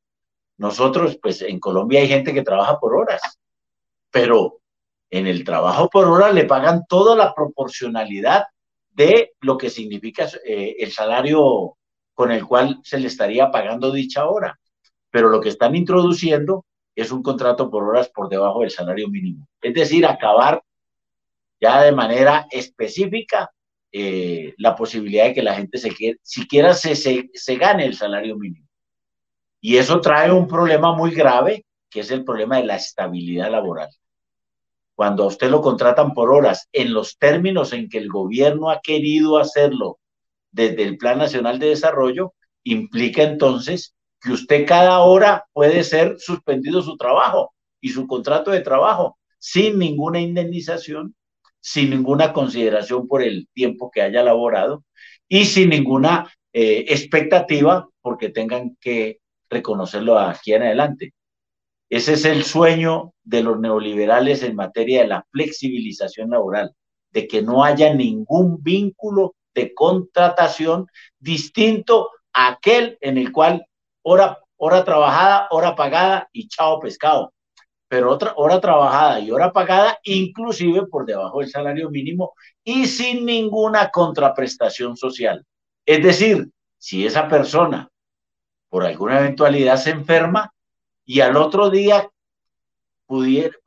[0.58, 3.20] Nosotros, pues en Colombia hay gente que trabaja por horas,
[4.12, 4.61] pero
[5.12, 8.46] en el trabajo por hora le pagan toda la proporcionalidad
[8.90, 11.76] de lo que significa eh, el salario
[12.14, 14.58] con el cual se le estaría pagando dicha hora.
[15.10, 16.64] Pero lo que están introduciendo
[16.96, 19.46] es un contrato por horas por debajo del salario mínimo.
[19.60, 20.62] Es decir, acabar
[21.60, 23.50] ya de manera específica
[23.92, 25.78] eh, la posibilidad de que la gente
[26.22, 28.66] siquiera se, se, se gane el salario mínimo.
[29.60, 33.90] Y eso trae un problema muy grave, que es el problema de la estabilidad laboral.
[34.94, 38.80] Cuando a usted lo contratan por horas, en los términos en que el gobierno ha
[38.80, 39.98] querido hacerlo
[40.50, 46.82] desde el Plan Nacional de Desarrollo, implica entonces que usted cada hora puede ser suspendido
[46.82, 51.16] su trabajo y su contrato de trabajo sin ninguna indemnización,
[51.60, 54.84] sin ninguna consideración por el tiempo que haya laborado
[55.28, 59.18] y sin ninguna eh, expectativa porque tengan que
[59.50, 61.14] reconocerlo aquí en adelante.
[61.92, 66.74] Ese es el sueño de los neoliberales en materia de la flexibilización laboral,
[67.10, 70.86] de que no haya ningún vínculo de contratación
[71.18, 73.66] distinto a aquel en el cual
[74.00, 77.34] hora, hora trabajada, hora pagada y chao pescado.
[77.88, 82.32] Pero otra hora trabajada y hora pagada, inclusive por debajo del salario mínimo
[82.64, 85.44] y sin ninguna contraprestación social.
[85.84, 87.90] Es decir, si esa persona
[88.70, 90.50] por alguna eventualidad se enferma
[91.04, 92.08] y al otro día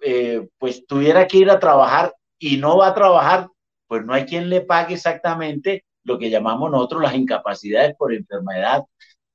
[0.02, 3.50] eh, pues tuviera que ir a trabajar y no va a trabajar,
[3.88, 8.84] pues no hay quien le pague exactamente lo que llamamos nosotros las incapacidades por enfermedad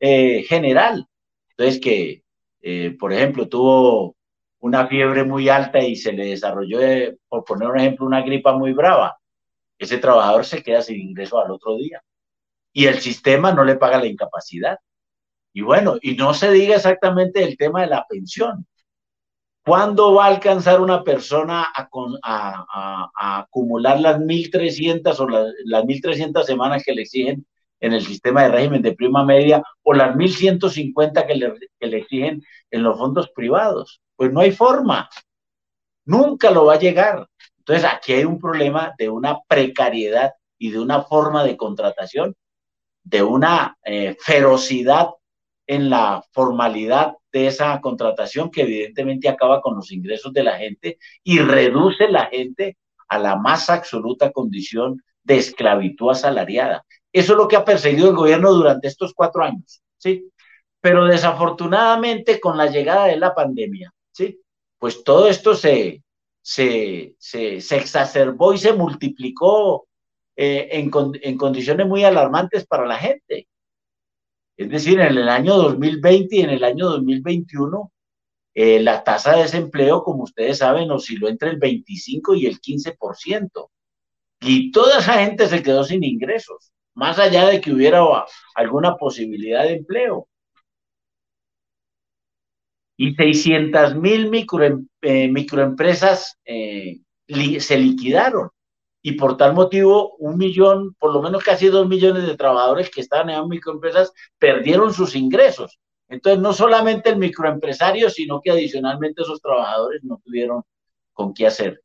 [0.01, 1.07] eh, general.
[1.51, 2.25] Entonces que,
[2.63, 4.17] eh, por ejemplo, tuvo
[4.61, 6.79] una fiebre muy alta y se le desarrolló,
[7.29, 9.17] por poner un ejemplo, una gripa muy brava.
[9.79, 12.03] Ese trabajador se queda sin ingreso al otro día
[12.73, 14.79] y el sistema no le paga la incapacidad.
[15.53, 18.67] Y bueno, y no se diga exactamente el tema de la pensión.
[19.65, 26.83] ¿Cuándo va a alcanzar una persona a, acumular las 1.300 o las, las 1.300 semanas
[26.85, 27.47] que le exigen
[27.81, 31.99] en el sistema de régimen de prima media o las 1.150 que le, que le
[31.99, 34.01] exigen en los fondos privados?
[34.17, 35.09] Pues no hay forma.
[36.05, 37.27] Nunca lo va a llegar.
[37.59, 42.35] Entonces aquí hay un problema de una precariedad y de una forma de contratación,
[43.03, 45.11] de una eh, ferocidad
[45.71, 50.99] en la formalidad de esa contratación que evidentemente acaba con los ingresos de la gente
[51.23, 52.77] y reduce la gente
[53.09, 56.85] a la más absoluta condición de esclavitud asalariada.
[57.13, 60.29] Eso es lo que ha perseguido el gobierno durante estos cuatro años, ¿sí?
[60.81, 64.41] Pero desafortunadamente con la llegada de la pandemia, ¿sí?
[64.77, 66.03] Pues todo esto se,
[66.43, 69.87] se, se, exacerbó y se multiplicó
[70.35, 73.47] eh, en condiciones muy alarmantes para la gente.
[74.61, 77.91] Es decir, en el año 2020 y en el año 2021,
[78.55, 83.71] eh, la tasa de desempleo, como ustedes saben, osciló entre el 25 y el 15%.
[84.43, 88.03] Y toda esa gente se quedó sin ingresos, más allá de que hubiera
[88.55, 90.29] alguna posibilidad de empleo.
[92.99, 94.31] Y 600 mil
[95.01, 98.51] eh, microempresas eh, se liquidaron
[99.03, 103.01] y por tal motivo un millón, por lo menos casi dos millones de trabajadores que
[103.01, 105.79] estaban en microempresas perdieron sus ingresos.
[106.09, 110.63] Entonces, no solamente el microempresario, sino que adicionalmente esos trabajadores no tuvieron
[111.13, 111.81] con qué hacer.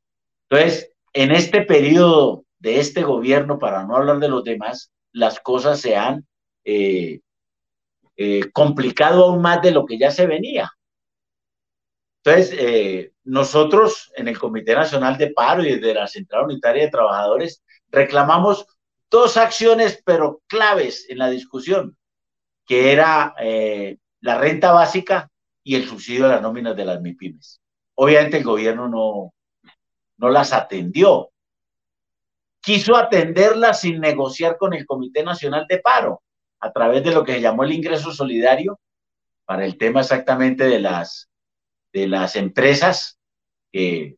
[0.49, 5.79] Entonces, en este periodo de este gobierno, para no hablar de los demás, las cosas
[5.79, 6.25] se han
[6.63, 7.19] eh,
[8.17, 10.71] eh, complicado aún más de lo que ya se venía.
[12.25, 16.89] Entonces, eh, nosotros en el Comité Nacional de Paro y desde la Central Unitaria de
[16.89, 18.65] Trabajadores reclamamos
[19.11, 21.95] dos acciones, pero claves en la discusión,
[22.65, 25.29] que era eh, la renta básica
[25.63, 27.61] y el subsidio de las nóminas de las MIPIMES.
[27.93, 29.33] Obviamente el gobierno no,
[30.17, 31.29] no las atendió.
[32.59, 36.23] Quiso atenderlas sin negociar con el Comité Nacional de Paro
[36.59, 38.79] a través de lo que se llamó el ingreso solidario
[39.45, 41.29] para el tema exactamente de las
[41.95, 43.17] de las empresas
[43.71, 44.17] que,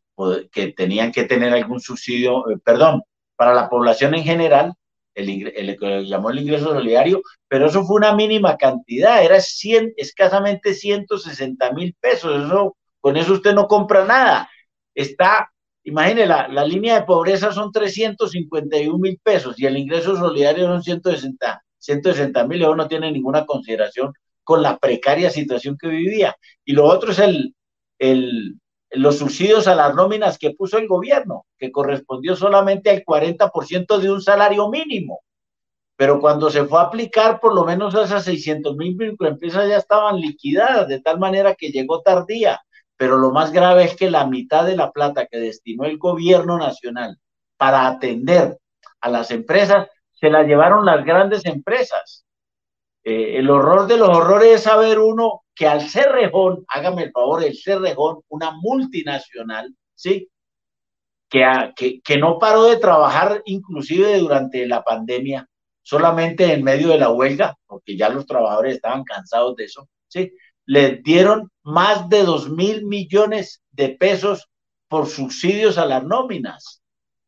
[0.50, 3.02] que tenían que tener algún subsidio, eh, perdón,
[3.36, 4.74] para la población en general,
[5.14, 10.74] el, el, llamó el ingreso solidario, pero eso fue una mínima cantidad, era 100, escasamente
[10.74, 14.50] 160 mil pesos, eso, con eso usted no compra nada.
[14.92, 15.52] Está,
[15.84, 20.82] imagine, la, la línea de pobreza son 351 mil pesos y el ingreso solidario son
[20.82, 24.12] 160 160 mil, eso no tiene ninguna consideración
[24.42, 26.34] con la precaria situación que vivía.
[26.64, 27.54] Y lo otro es el,
[27.98, 33.98] el, los subsidios a las nóminas que puso el gobierno, que correspondió solamente al 40%
[33.98, 35.20] de un salario mínimo.
[35.96, 40.20] Pero cuando se fue a aplicar, por lo menos esas 600 mil microempresas ya estaban
[40.20, 42.60] liquidadas, de tal manera que llegó tardía.
[42.96, 46.56] Pero lo más grave es que la mitad de la plata que destinó el gobierno
[46.56, 47.18] nacional
[47.56, 48.58] para atender
[49.00, 52.24] a las empresas, se la llevaron las grandes empresas.
[53.08, 57.42] Eh, el horror de los horrores es saber uno que al Cerrejón, hágame el favor,
[57.42, 60.28] el Cerrejón, una multinacional, ¿sí?
[61.30, 65.48] Que, que, no paró de trabajar inclusive durante la pandemia,
[65.80, 70.30] solamente en medio de la huelga, porque ya los trabajadores estaban cansados de eso, ¿sí?
[70.66, 74.50] Le dieron más de dos mil millones de pesos
[74.86, 76.82] por subsidios a las nóminas.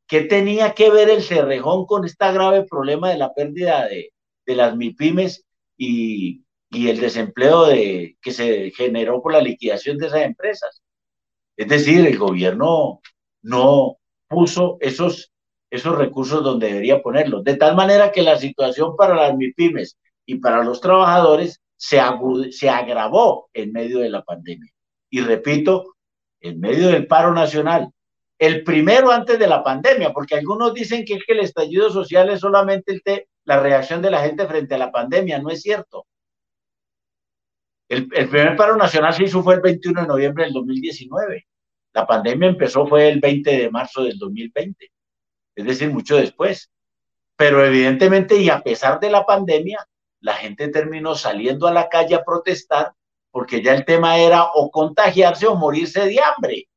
[0.06, 4.12] ¿Qué tenía que ver el Cerrejón con este grave problema de la pérdida de,
[4.44, 5.46] de las MIPIMES
[5.80, 10.82] y, y el desempleo de, que se generó por la liquidación de esas empresas?
[11.56, 13.00] Es decir, el gobierno
[13.42, 13.96] no
[14.28, 15.32] puso esos
[15.70, 17.44] esos recursos donde debería ponerlos.
[17.44, 22.00] De tal manera que la situación para las MIPIMES y para los trabajadores se,
[22.50, 24.70] se agravó en medio de la pandemia.
[25.10, 25.94] Y repito,
[26.40, 27.90] en medio del paro nacional,
[28.38, 32.30] el primero antes de la pandemia, porque algunos dicen que es que el estallido social
[32.30, 33.02] es solamente el
[33.50, 36.06] la reacción de la gente frente a la pandemia, no es cierto.
[37.88, 41.48] El, primer paro nacional se hizo fue el 21 de noviembre del 2019.
[41.92, 44.92] La pandemia empezó fue el 20 de marzo del 2020
[45.56, 46.70] es decir, mucho después.
[47.34, 49.84] Pero evidentemente, y a pesar de la pandemia,
[50.20, 52.92] la gente terminó saliendo a la calle a protestar
[53.32, 56.68] porque ya el tema era o contagiarse o morirse de hambre.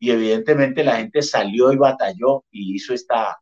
[0.00, 3.40] Y evidentemente la gente salió y batalló y hizo esta,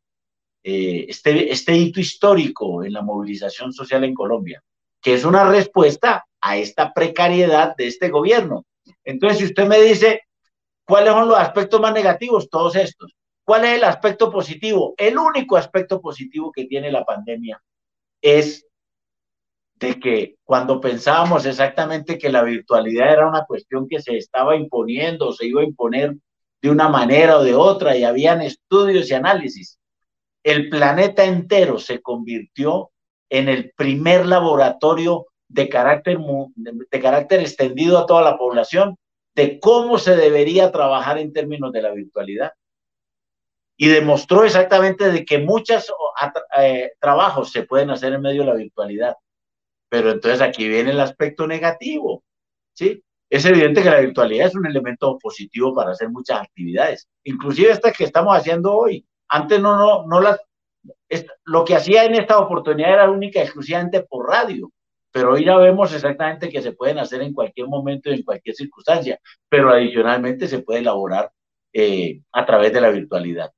[0.69, 4.61] eh, este, este hito histórico en la movilización social en Colombia,
[5.01, 8.67] que es una respuesta a esta precariedad de este gobierno.
[9.05, 10.23] Entonces, si usted me dice,
[10.85, 12.51] ¿cuáles son los aspectos más negativos?
[12.51, 13.15] Todos estos.
[13.45, 14.95] ¿Cuál es el aspecto positivo?
[14.97, 17.63] El único aspecto positivo que tiene la pandemia
[18.21, 18.67] es
[19.77, 25.33] de que cuando pensábamos exactamente que la virtualidad era una cuestión que se estaba imponiendo,
[25.33, 26.17] se iba a imponer
[26.61, 29.79] de una manera o de otra, y habían estudios y análisis,
[30.47, 32.93] el planeta entero se convirtió
[33.29, 36.19] en el primer laboratorio de carácter,
[36.57, 38.97] de carácter extendido a toda la población
[39.35, 42.53] de cómo se debería trabajar en términos de la virtualidad
[43.77, 45.93] y demostró exactamente de que muchos
[46.59, 49.17] eh, trabajos se pueden hacer en medio de la virtualidad.
[49.89, 52.23] Pero entonces aquí viene el aspecto negativo,
[52.73, 53.03] ¿sí?
[53.29, 57.91] Es evidente que la virtualidad es un elemento positivo para hacer muchas actividades, inclusive esta
[57.91, 59.05] que estamos haciendo hoy.
[59.29, 60.41] Antes no, no, no las,
[61.45, 64.71] lo que hacía en esta oportunidad era única y exclusivamente por radio,
[65.11, 68.55] pero hoy ya vemos exactamente que se pueden hacer en cualquier momento y en cualquier
[68.55, 71.31] circunstancia, pero adicionalmente se puede elaborar
[71.73, 73.51] eh, a través de la virtualidad.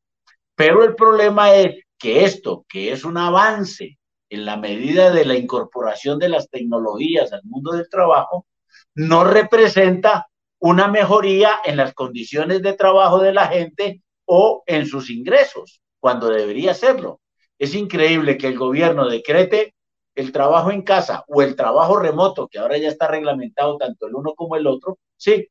[0.54, 3.98] Pero el problema es que esto, que es un avance
[4.31, 8.46] en la medida de la incorporación de las tecnologías al mundo del trabajo,
[8.94, 10.28] no representa
[10.61, 16.29] una mejoría en las condiciones de trabajo de la gente o en sus ingresos, cuando
[16.29, 17.21] debería serlo.
[17.59, 19.75] Es increíble que el gobierno decrete
[20.14, 24.14] el trabajo en casa o el trabajo remoto, que ahora ya está reglamentado tanto el
[24.14, 25.49] uno como el otro, sí,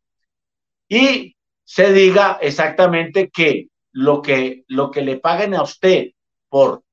[0.88, 6.12] y se diga exactamente que lo que, lo que le paguen a usted
[6.48, 6.84] por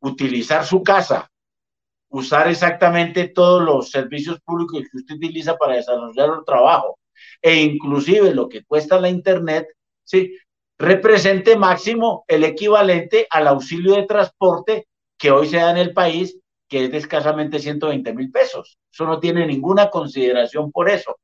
[0.00, 1.30] utilizar su casa,
[2.08, 6.98] usar exactamente todos los servicios públicos que usted utiliza para desarrollar el trabajo,
[7.40, 9.68] e inclusive lo que cuesta la internet,
[10.02, 10.36] ¿sí?
[10.78, 16.38] Represente máximo el equivalente al auxilio de transporte que hoy se da en el país,
[16.68, 18.78] que es de escasamente 120 mil pesos.
[18.90, 21.16] Eso no tiene ninguna consideración por eso.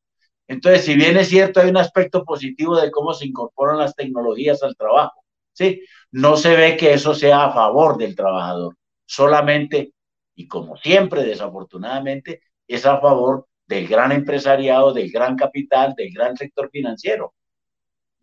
[0.46, 4.62] Entonces, si bien es cierto, hay un aspecto positivo de cómo se incorporan las tecnologías
[4.62, 5.82] al trabajo, ¿sí?
[6.10, 9.92] No se ve que eso sea a favor del trabajador, solamente,
[10.34, 16.36] y como siempre, desafortunadamente, es a favor del gran empresariado, del gran capital, del gran
[16.36, 17.34] sector financiero.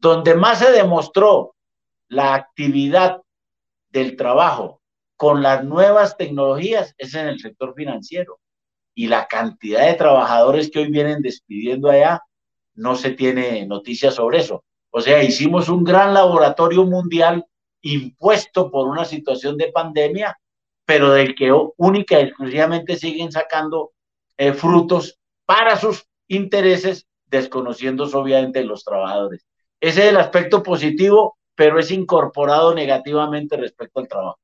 [0.06, 1.56] Donde más se demostró
[2.10, 3.24] la actividad
[3.90, 4.80] del trabajo
[5.16, 8.38] con las nuevas tecnologías es en el sector financiero
[8.94, 12.22] y la cantidad de trabajadores que hoy vienen despidiendo allá,
[12.76, 14.64] no se tiene noticias sobre eso.
[14.92, 17.44] O sea, hicimos un gran laboratorio mundial
[17.82, 20.38] impuesto por una situación de pandemia,
[20.86, 23.94] pero del que única y exclusivamente siguen sacando
[24.38, 29.44] eh, frutos para sus intereses, desconociendo obviamente los trabajadores.
[29.80, 34.40] Ese es el aspecto positivo, pero es incorporado negativamente respecto al trabajo.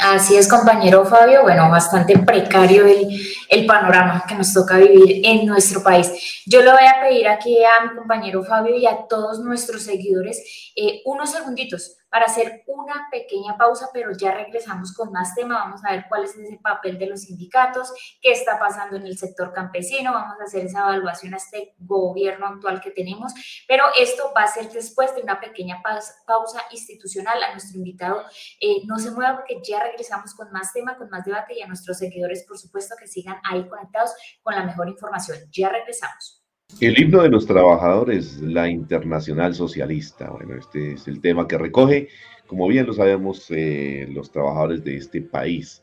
[0.00, 1.42] Así es, compañero Fabio.
[1.42, 6.42] Bueno, bastante precario el, panorama que nos toca vivir en nuestro país.
[6.46, 10.72] Yo le voy a pedir aquí a mi compañero Fabio y a todos nuestros seguidores
[10.76, 15.58] eh, unos segunditos para hacer una pequeña pausa, pero ya regresamos con más tema.
[15.58, 19.18] Vamos a ver cuál es ese papel de los sindicatos, qué está pasando en el
[19.18, 23.32] sector campesino, vamos a hacer esa evaluación a este gobierno actual que tenemos,
[23.66, 27.42] pero esto va a ser después de una pequeña pausa institucional.
[27.42, 28.24] A nuestro invitado
[28.60, 31.66] eh, no se mueva porque ya regresamos con más tema, con más debate y a
[31.66, 35.38] nuestros seguidores, por supuesto, que sigan ahí conectados con la mejor información.
[35.50, 36.37] Ya regresamos.
[36.80, 40.30] El himno de los trabajadores, la internacional socialista.
[40.30, 42.08] Bueno, este es el tema que recoge,
[42.46, 45.82] como bien lo sabemos, eh, los trabajadores de este país.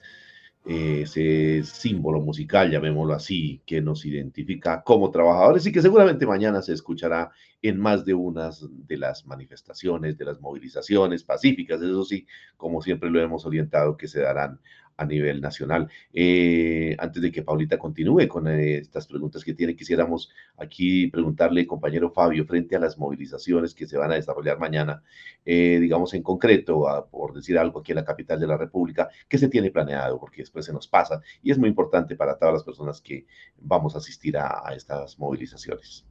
[0.65, 6.61] Eh, ese símbolo musical, llamémoslo así, que nos identifica como trabajadores y que seguramente mañana
[6.61, 7.29] se escuchará
[7.61, 12.25] en más de unas de las manifestaciones, de las movilizaciones pacíficas, eso sí,
[12.55, 14.61] como siempre lo hemos orientado, que se darán
[14.97, 15.89] a nivel nacional.
[16.13, 21.67] Eh, antes de que Paulita continúe con eh, estas preguntas que tiene, quisiéramos aquí preguntarle,
[21.67, 25.03] compañero Fabio, frente a las movilizaciones que se van a desarrollar mañana,
[25.45, 29.37] eh, digamos en concreto, por decir algo aquí en la capital de la República, ¿qué
[29.37, 30.19] se tiene planeado?
[30.19, 33.25] Porque después se nos pasa y es muy importante para todas las personas que
[33.57, 36.05] vamos a asistir a, a estas movilizaciones.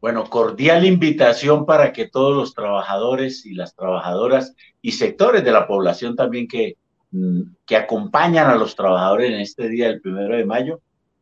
[0.00, 5.66] Bueno, cordial invitación para que todos los trabajadores y las trabajadoras y sectores de la
[5.66, 6.78] población también que
[7.66, 10.80] que acompañan a los trabajadores en este día del primero de mayo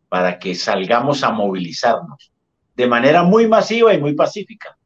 [0.08, 2.30] para que salgamos a movilizarnos
[2.76, 4.76] de manera muy masiva y muy pacífica.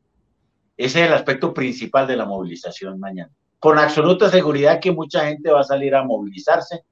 [0.76, 3.30] Ese es el aspecto principal de la movilización mañana.
[3.58, 6.84] Con absoluta seguridad que mucha gente va a salir a movilizarse,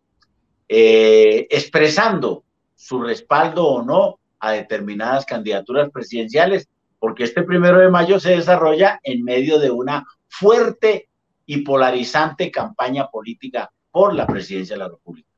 [0.68, 2.44] eh, expresando
[2.74, 9.00] su respaldo o no a determinadas candidaturas presidenciales, porque este primero de mayo se desarrolla
[9.02, 11.08] en medio de una fuerte
[11.46, 15.28] y polarizante campaña política por la presidencia de la República.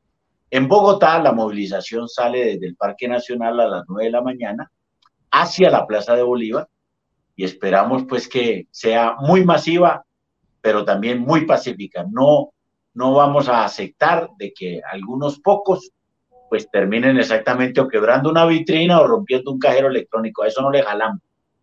[0.51, 4.71] En Bogotá, la movilización sale desde el Parque Nacional a las 9 de la mañana
[5.31, 6.69] hacia la Plaza de Bolívar
[7.35, 10.05] y esperamos pues que sea muy masiva,
[10.61, 12.05] pero también muy pacífica.
[12.11, 12.53] No,
[12.93, 15.91] no vamos a aceptar de que algunos pocos
[16.51, 20.43] pues terminen exactamente o quebrando una vitrina o rompiendo un cajero electrónico.
[20.43, 21.23] A eso no le jalamos.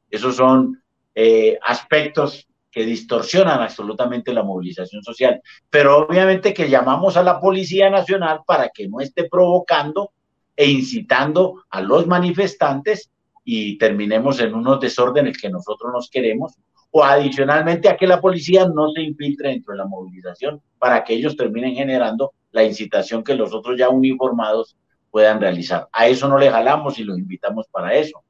[0.09, 0.81] Esos son
[1.13, 2.48] eh, aspectos
[2.79, 8.69] que distorsionan absolutamente la movilización social, pero obviamente que llamamos a la Policía Nacional para
[8.69, 10.13] que no esté provocando
[10.55, 13.11] e incitando a los manifestantes
[13.43, 16.53] y terminemos en unos desórdenes que nosotros nos queremos,
[16.91, 21.15] o adicionalmente a que la policía no se infiltre dentro de la movilización para que
[21.15, 24.77] ellos terminen generando la incitación que los otros ya uniformados
[25.11, 25.89] puedan realizar.
[25.91, 28.23] A eso no le jalamos y los invitamos para eso.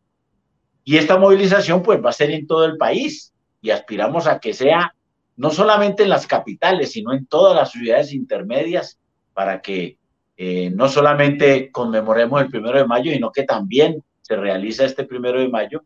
[0.84, 3.32] Y esta movilización pues va a ser en todo el país
[3.62, 4.94] y aspiramos a que sea
[5.36, 9.00] no solamente en las capitales, sino en todas las ciudades intermedias,
[9.34, 9.98] para que
[10.36, 15.40] eh, no solamente conmemoremos el primero de mayo, sino que también se realiza este primero
[15.40, 15.84] de mayo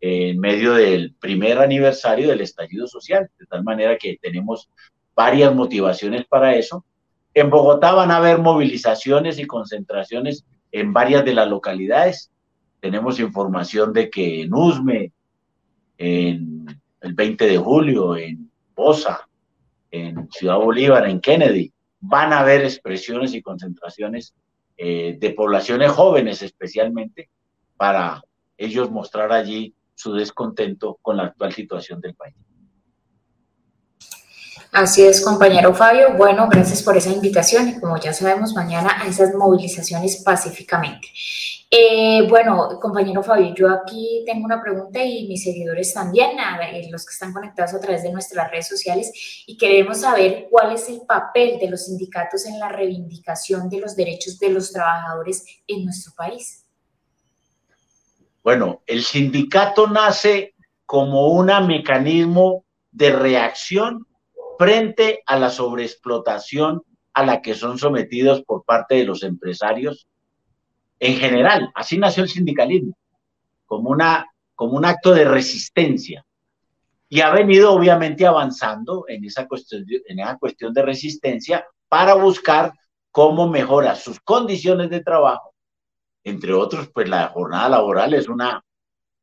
[0.00, 4.70] en medio del primer aniversario del estallido social, de tal manera que tenemos
[5.14, 6.84] varias motivaciones para eso.
[7.34, 12.30] En Bogotá van a haber movilizaciones y concentraciones en varias de las localidades.
[12.80, 15.12] Tenemos información de que en Usme,
[15.98, 19.28] en el 20 de julio en Bosa,
[19.90, 24.34] en Ciudad Bolívar, en Kennedy, van a haber expresiones y concentraciones
[24.76, 27.28] eh, de poblaciones jóvenes especialmente
[27.76, 28.22] para
[28.56, 32.34] ellos mostrar allí su descontento con la actual situación del país.
[34.72, 36.14] Así es, compañero Fabio.
[36.16, 41.08] Bueno, gracias por esa invitación y como ya sabemos, mañana a esas movilizaciones pacíficamente.
[41.72, 46.30] Eh, bueno, compañero Fabio, yo aquí tengo una pregunta y mis seguidores también,
[46.90, 50.88] los que están conectados a través de nuestras redes sociales, y queremos saber cuál es
[50.88, 55.84] el papel de los sindicatos en la reivindicación de los derechos de los trabajadores en
[55.84, 56.66] nuestro país.
[58.42, 60.54] Bueno, el sindicato nace
[60.86, 64.08] como un mecanismo de reacción
[64.58, 66.82] frente a la sobreexplotación
[67.14, 70.08] a la que son sometidos por parte de los empresarios
[71.00, 71.72] en general.
[71.74, 72.96] Así nació el sindicalismo,
[73.66, 76.24] como, una, como un acto de resistencia.
[77.08, 82.72] Y ha venido obviamente avanzando en esa, cuestión, en esa cuestión de resistencia para buscar
[83.10, 85.52] cómo mejora sus condiciones de trabajo.
[86.22, 88.62] Entre otros, pues la jornada laboral es una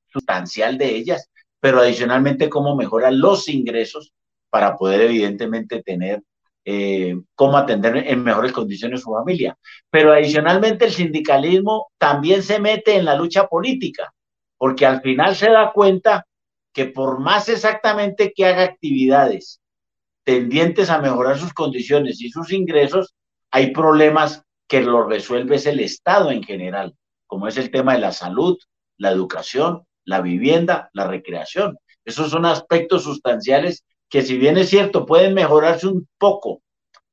[0.07, 4.11] sustancial de ellas, pero adicionalmente cómo mejora los ingresos
[4.49, 6.23] para poder evidentemente tener
[6.70, 9.57] eh, cómo atender en mejores condiciones su familia.
[9.89, 14.13] Pero adicionalmente el sindicalismo también se mete en la lucha política,
[14.57, 16.28] porque al final se da cuenta
[16.74, 19.61] que por más exactamente que haga actividades
[20.26, 23.15] tendientes a mejorar sus condiciones y sus ingresos,
[23.49, 26.97] hay problemas que los resuelve el Estado en general,
[27.28, 28.57] como es el tema de la salud,
[28.97, 31.78] la educación, la vivienda, la recreación.
[32.03, 36.62] Esos son aspectos sustanciales que si bien es cierto, pueden mejorarse un poco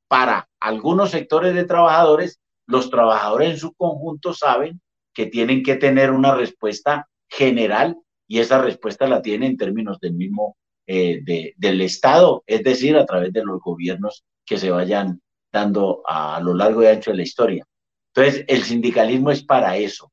[0.09, 4.81] para algunos sectores de trabajadores, los trabajadores en su conjunto saben
[5.13, 10.15] que tienen que tener una respuesta general y esa respuesta la tiene en términos del
[10.15, 11.23] mismo eh,
[11.57, 15.21] del Estado, es decir, a través de los gobiernos que se vayan
[15.51, 17.65] dando a, lo largo y ancho de la historia.
[18.15, 20.13] Entonces, el sindicalismo es para eso,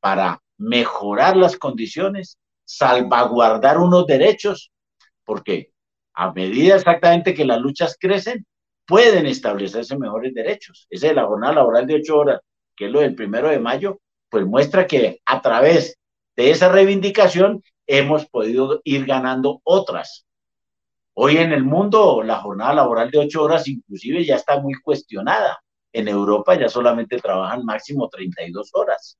[0.00, 4.70] para mejorar las condiciones, salvaguardar unos derechos,
[5.24, 5.71] porque
[6.14, 8.46] a medida exactamente que las luchas crecen,
[8.86, 10.86] pueden establecerse mejores derechos.
[10.90, 12.40] Esa es la jornada laboral de ocho horas,
[12.76, 15.98] que es lo del primero de mayo, pues muestra que a través
[16.36, 20.26] de esa reivindicación hemos podido ir ganando otras.
[21.14, 25.62] Hoy en el mundo la jornada laboral de ocho horas inclusive ya está muy cuestionada.
[25.92, 29.18] En Europa ya solamente trabajan máximo 32 horas.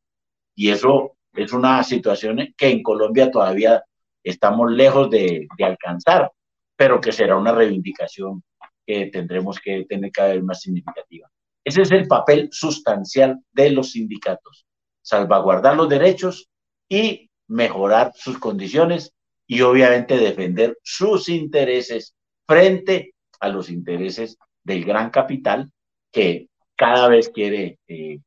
[0.55, 3.85] Y eso es una situación que en Colombia todavía
[4.23, 6.31] estamos lejos de, de alcanzar,
[6.77, 8.43] pero que será una reivindicación
[8.87, 11.29] que tendremos que tener cada vez más significativa.
[11.65, 14.67] Ese es el papel sustancial de los sindicatos,
[15.01, 16.49] salvaguardar los derechos
[16.89, 19.13] y mejorar sus condiciones
[19.47, 22.15] y obviamente defender sus intereses
[22.47, 25.71] frente a los intereses del gran capital
[26.11, 28.19] que cada vez quiere eh,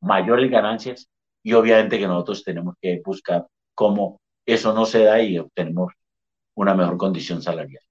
[0.00, 1.08] mayores ganancias
[1.42, 5.92] y obviamente que nosotros tenemos que buscar cómo eso no se da y obtenemos
[6.60, 7.82] una mejor condición salarial.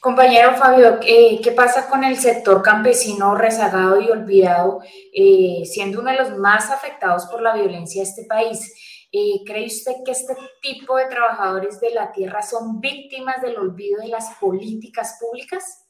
[0.00, 4.80] Compañero Fabio, eh, ¿qué pasa con el sector campesino rezagado y olvidado,
[5.12, 9.08] eh, siendo uno de los más afectados por la violencia de este país?
[9.10, 14.00] Eh, ¿Cree usted que este tipo de trabajadores de la tierra son víctimas del olvido
[14.00, 15.88] de las políticas públicas?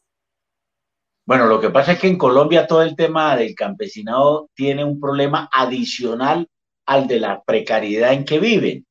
[1.26, 4.98] Bueno, lo que pasa es que en Colombia todo el tema del campesinado tiene un
[4.98, 6.48] problema adicional
[6.86, 8.86] al de la precariedad en que viven,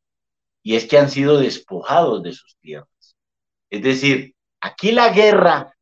[0.68, 3.16] y es que han sido despojados de sus tierras.
[3.70, 5.74] Es decir, aquí la guerra,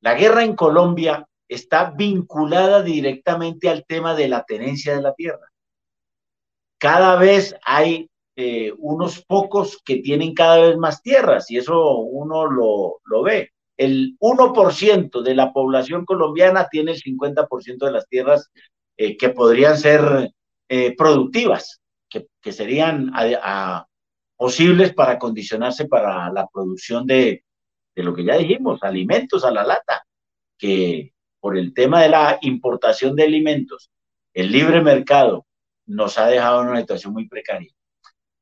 [0.00, 5.48] la guerra en Colombia está vinculada directamente al tema de la tenencia de la tierra
[6.78, 12.46] cada vez hay eh, unos pocos que tienen cada vez más tierras y eso uno
[12.46, 13.50] lo, lo ve.
[13.76, 18.50] El 1% de la población colombiana tiene el 50% de las tierras
[18.96, 20.30] eh, que podrían ser
[20.68, 23.12] eh, productivas, que, serían
[24.36, 27.44] posibles para condicionarse para la producción de,
[27.94, 30.06] de lo que ya dijimos, alimentos a la lata,
[30.58, 33.90] que por el tema de la importación de alimentos,
[34.34, 35.46] el libre mercado
[35.86, 37.72] nos ha dejado en una situación muy precaria.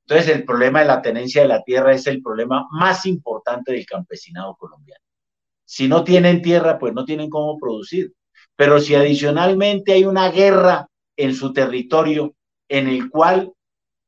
[0.06, 3.86] Entonces, el problema de la tenencia de la tierra es el problema más importante del
[3.86, 5.02] campesinado colombiano.
[5.64, 8.12] Si no tienen tierra, pues no tienen cómo producir.
[8.56, 12.34] Pero si adicionalmente hay una guerra en su territorio
[12.78, 13.52] en el cual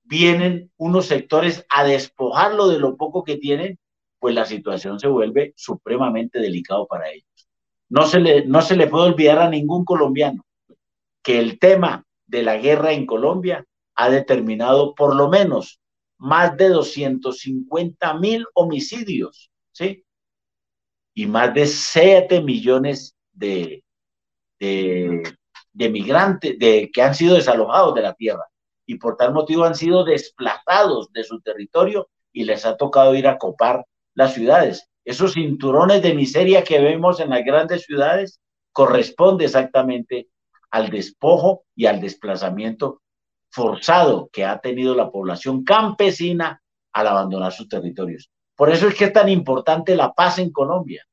[0.02, 3.78] vienen unos sectores a despojarlo de lo poco que tienen,
[4.18, 7.48] pues la situación se vuelve supremamente delicado para ellos.
[7.88, 10.44] No se le, no se le puede olvidar a ningún colombiano
[11.22, 13.64] que el tema de la guerra en Colombia
[13.94, 15.80] ha determinado por lo menos
[16.18, 20.04] más de 250 mil homicidios, ¿sí?
[21.14, 23.84] Y más de 7 millones de,
[24.58, 25.22] de,
[25.88, 28.42] migrantes de, que han sido desalojados de la tierra
[28.86, 33.26] y por tal motivo han sido desplazados de su territorio y les ha tocado ir
[33.26, 33.84] a copar
[34.14, 34.88] las ciudades.
[35.04, 38.40] Esos cinturones de miseria que vemos en las grandes ciudades
[38.72, 40.28] corresponde exactamente
[40.70, 43.02] al despojo y al desplazamiento
[43.50, 46.62] forzado que ha tenido la población campesina
[46.92, 48.30] al abandonar sus territorios.
[48.54, 51.06] Por eso es que es tan importante la paz en Colombia.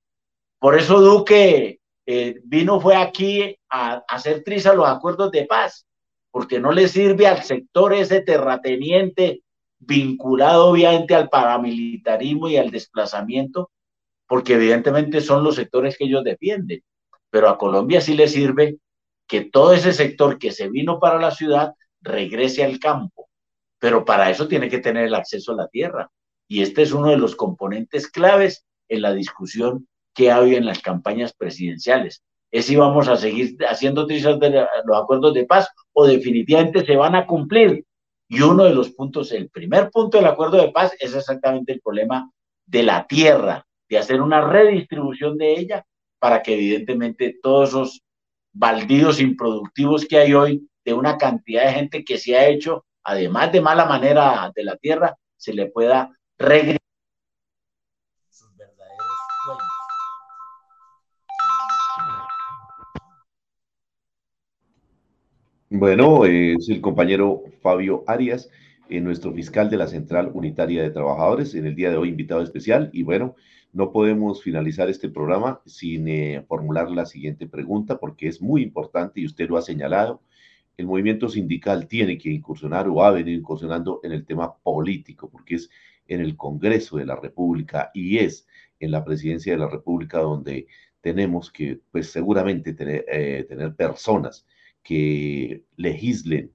[0.60, 5.86] Por eso Duque eh, vino, fue aquí a, hacer triza los acuerdos de paz,
[6.34, 9.44] porque no le sirve al sector ese terrateniente
[9.78, 13.70] vinculado obviamente al paramilitarismo y al desplazamiento,
[14.28, 16.84] porque evidentemente son los sectores que ellos defienden,
[17.30, 18.78] pero a Colombia sí le sirve
[19.28, 23.30] que todo ese sector que se vino para la ciudad regrese al campo,
[23.78, 26.10] pero para eso tiene que tener el acceso a la tierra.
[26.48, 30.66] Y este es uno de los componentes claves en la discusión que ha habido en
[30.66, 32.24] las campañas presidenciales.
[32.54, 37.26] Es si vamos a seguir haciendo los acuerdos de paz o definitivamente se van a
[37.26, 37.84] cumplir.
[38.30, 41.82] Y uno de los puntos, el primer punto del acuerdo de paz es exactamente el
[41.82, 42.32] problema
[42.68, 45.84] de la tierra, de hacer una redistribución de ella
[46.20, 48.02] para que evidentemente todos esos
[48.54, 53.52] baldíos improductivos que hay hoy, de una cantidad de gente que se ha hecho, además
[53.52, 56.83] de mala manera de la tierra, se le pueda regresar
[65.76, 68.48] Bueno, es el compañero Fabio Arias
[69.02, 72.92] nuestro fiscal de la Central Unitaria de Trabajadores, en el día de hoy invitado especial.
[72.94, 73.36] Y bueno,
[73.72, 79.20] no podemos finalizar este programa sin eh, formular la siguiente pregunta, porque es muy importante
[79.20, 80.22] y usted lo ha señalado.
[80.78, 85.56] El movimiento sindical tiene que incursionar o ha venido incursionando en el tema político, porque
[85.56, 85.72] es
[86.08, 88.46] en el Congreso de la República y es
[88.80, 90.68] en la Presidencia de la República donde
[91.02, 94.46] tenemos que, pues seguramente, tener, eh, tener personas
[94.84, 96.54] que legislen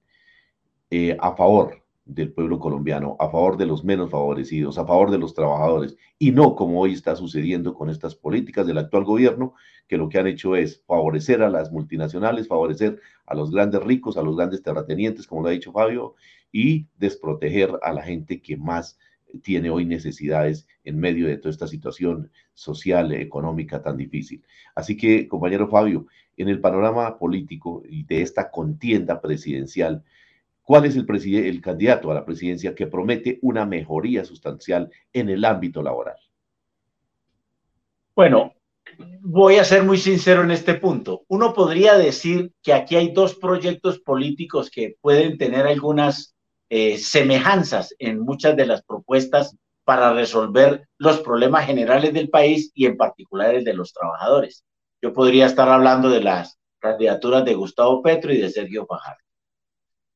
[0.91, 5.19] eh, a favor del pueblo colombiano, a favor de los menos favorecidos, a favor de
[5.19, 9.53] los trabajadores, y no como hoy está sucediendo con estas políticas del actual gobierno,
[9.87, 14.17] que lo que han hecho es favorecer a las multinacionales, favorecer a los grandes ricos,
[14.17, 16.15] a los grandes terratenientes, como lo ha dicho Fabio,
[16.51, 18.97] y desproteger a la gente que más
[19.43, 24.43] tiene hoy necesidades en medio de toda esta situación social, económica tan difícil.
[24.73, 26.07] Así que, compañero Fabio,
[26.39, 30.03] en el panorama político y de esta contienda presidencial,
[30.69, 35.43] ¿Cuál es el, el candidato a la presidencia que promete una mejoría sustancial en el
[35.43, 36.17] ámbito laboral?
[38.15, 38.53] Bueno,
[39.21, 41.23] voy a ser muy sincero en este punto.
[41.27, 46.35] Uno podría decir que aquí hay dos proyectos políticos que pueden tener algunas
[46.69, 52.85] eh, semejanzas en muchas de las propuestas para resolver los problemas generales del país y
[52.85, 54.63] en particular el de los trabajadores.
[55.01, 59.23] Yo podría estar hablando de las candidaturas de Gustavo Petro y de Sergio Fajardo.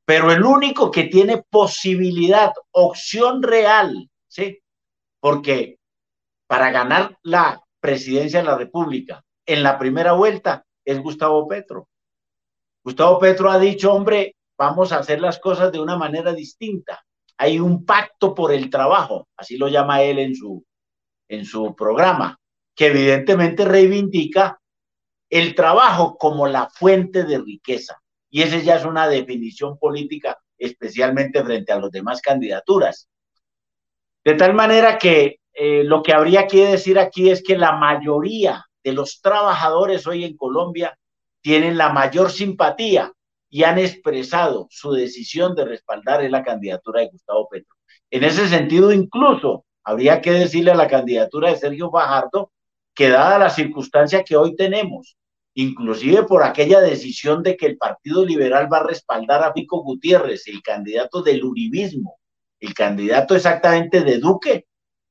[0.06, 4.60] Pero el único que tiene posibilidad, opción real, ¿sí?
[5.20, 5.80] Porque
[6.48, 11.88] para ganar la presidencia de la República en la primera vuelta es Gustavo Petro.
[12.84, 17.04] Gustavo Petro ha dicho, hombre, vamos a hacer las cosas de una manera distinta.
[17.38, 20.66] Hay un pacto por el trabajo, así lo llama él en su,
[21.30, 22.38] en su programa,
[22.76, 24.60] que evidentemente reivindica
[25.34, 28.00] el trabajo como la fuente de riqueza.
[28.30, 33.10] Y esa ya es una definición política, especialmente frente a las demás candidaturas.
[34.24, 38.64] De tal manera que eh, lo que habría que decir aquí es que la mayoría
[38.84, 40.96] de los trabajadores hoy en Colombia
[41.42, 43.12] tienen la mayor simpatía
[43.50, 47.76] y han expresado su decisión de respaldar la candidatura de Gustavo Petro.
[48.12, 52.52] En ese sentido, incluso habría que decirle a la candidatura de Sergio Fajardo
[52.94, 55.18] que dada la circunstancia que hoy tenemos,
[55.56, 60.48] inclusive por aquella decisión de que el Partido Liberal va a respaldar a Pico Gutiérrez,
[60.48, 62.18] el candidato del uribismo,
[62.60, 64.66] el candidato exactamente de Duque,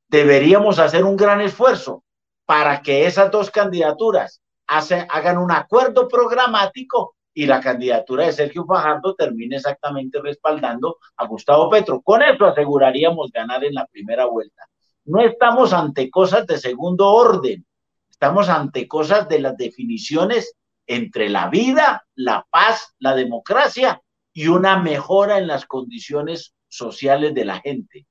[0.08, 2.04] deberíamos hacer un gran esfuerzo
[2.44, 9.14] para que esas dos candidaturas hagan un acuerdo programático y la candidatura de Sergio Fajardo
[9.14, 12.00] termine exactamente respaldando a Gustavo Petro.
[12.02, 14.66] Con eso aseguraríamos ganar en la primera vuelta.
[15.04, 17.64] No estamos ante cosas de segundo orden,
[18.22, 20.54] Estamos ante cosas de las definiciones
[20.86, 24.00] entre la vida, la paz, la democracia
[24.32, 28.06] y una mejora en las condiciones sociales de la gente.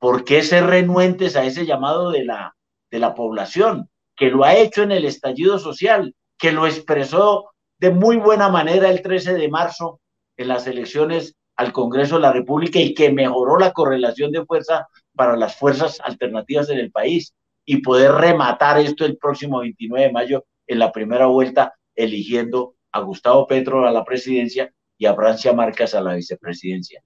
[0.00, 2.56] ¿Por qué ser renuentes a ese llamado de la,
[2.90, 7.92] de la población, que lo ha hecho en el estallido social, que lo expresó de
[7.92, 10.00] muy buena manera el 13 de marzo
[10.38, 14.88] en las elecciones al Congreso de la República y que mejoró la correlación de fuerza
[15.14, 17.32] para las fuerzas alternativas en el país?
[17.64, 23.00] Y poder rematar esto el próximo 29 de mayo en la primera vuelta, eligiendo a
[23.00, 27.02] Gustavo Petro a la presidencia y a Francia Márquez a la vicepresidencia.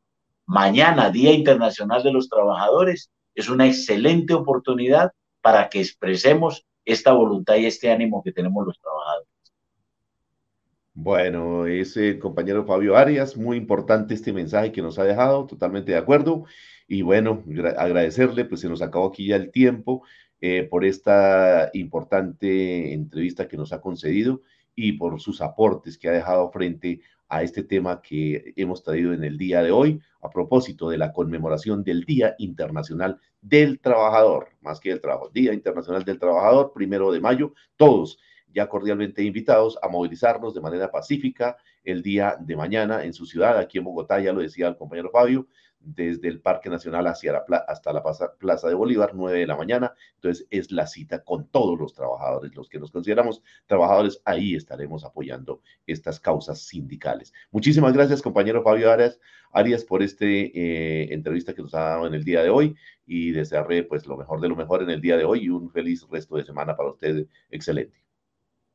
[0.47, 7.57] Mañana, Día Internacional de los Trabajadores, es una excelente oportunidad para que expresemos esta voluntad
[7.57, 9.29] y este ánimo que tenemos los trabajadores.
[10.95, 15.99] Bueno, ese compañero Fabio Arias, muy importante este mensaje que nos ha dejado, totalmente de
[15.99, 16.45] acuerdo.
[16.89, 17.45] Y bueno,
[17.77, 20.05] agradecerle, pues se nos acabó aquí ya el tiempo.
[20.41, 24.43] Eh, por esta importante entrevista que nos ha concedido
[24.75, 29.25] y por sus aportes que ha dejado frente a este tema que hemos traído en
[29.25, 34.79] el día de hoy a propósito de la conmemoración del Día Internacional del Trabajador, más
[34.79, 38.19] que el trabajo, Día Internacional del Trabajador, primero de mayo, todos
[38.53, 43.59] ya cordialmente invitados a movilizarnos de manera pacífica el día de mañana en su ciudad,
[43.59, 45.47] aquí en Bogotá, ya lo decía el compañero Fabio,
[45.87, 48.03] desde el Parque Nacional hacia la hasta la
[48.39, 49.95] Plaza de Bolívar, 9 de la mañana.
[50.17, 55.05] Entonces es la cita con todos los trabajadores, los que nos consideramos trabajadores, ahí estaremos
[55.05, 57.33] apoyando estas causas sindicales.
[57.51, 59.21] Muchísimas gracias, compañero Fabio Arias,
[59.53, 62.75] Arias por esta eh, entrevista que nos ha dado en el día de hoy
[63.07, 65.71] y desearle pues lo mejor de lo mejor en el día de hoy y un
[65.71, 67.27] feliz resto de semana para usted.
[67.51, 68.03] Excelente.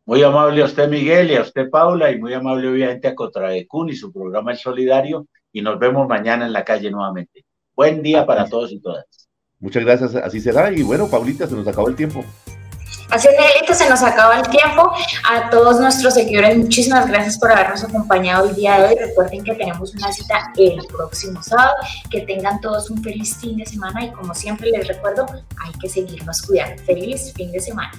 [0.05, 3.89] Muy amable a usted, Miguel, y a usted, Paula, y muy amable, obviamente, a Contradecún
[3.89, 7.45] y su programa El Solidario y nos vemos mañana en la calle nuevamente.
[7.75, 9.05] Buen día para todos y todas.
[9.59, 10.71] Muchas gracias, así será.
[10.71, 12.23] Y bueno, Paulita, se nos acabó el tiempo.
[13.11, 14.89] Así es, Miguelito, se nos acaba el tiempo.
[15.29, 18.95] A todos nuestros seguidores, muchísimas gracias por habernos acompañado el día de hoy.
[18.95, 21.73] Recuerden que tenemos una cita el próximo sábado.
[22.09, 25.89] Que tengan todos un feliz fin de semana y como siempre les recuerdo, hay que
[25.89, 26.81] seguirnos cuidando.
[26.83, 27.91] Feliz fin de semana.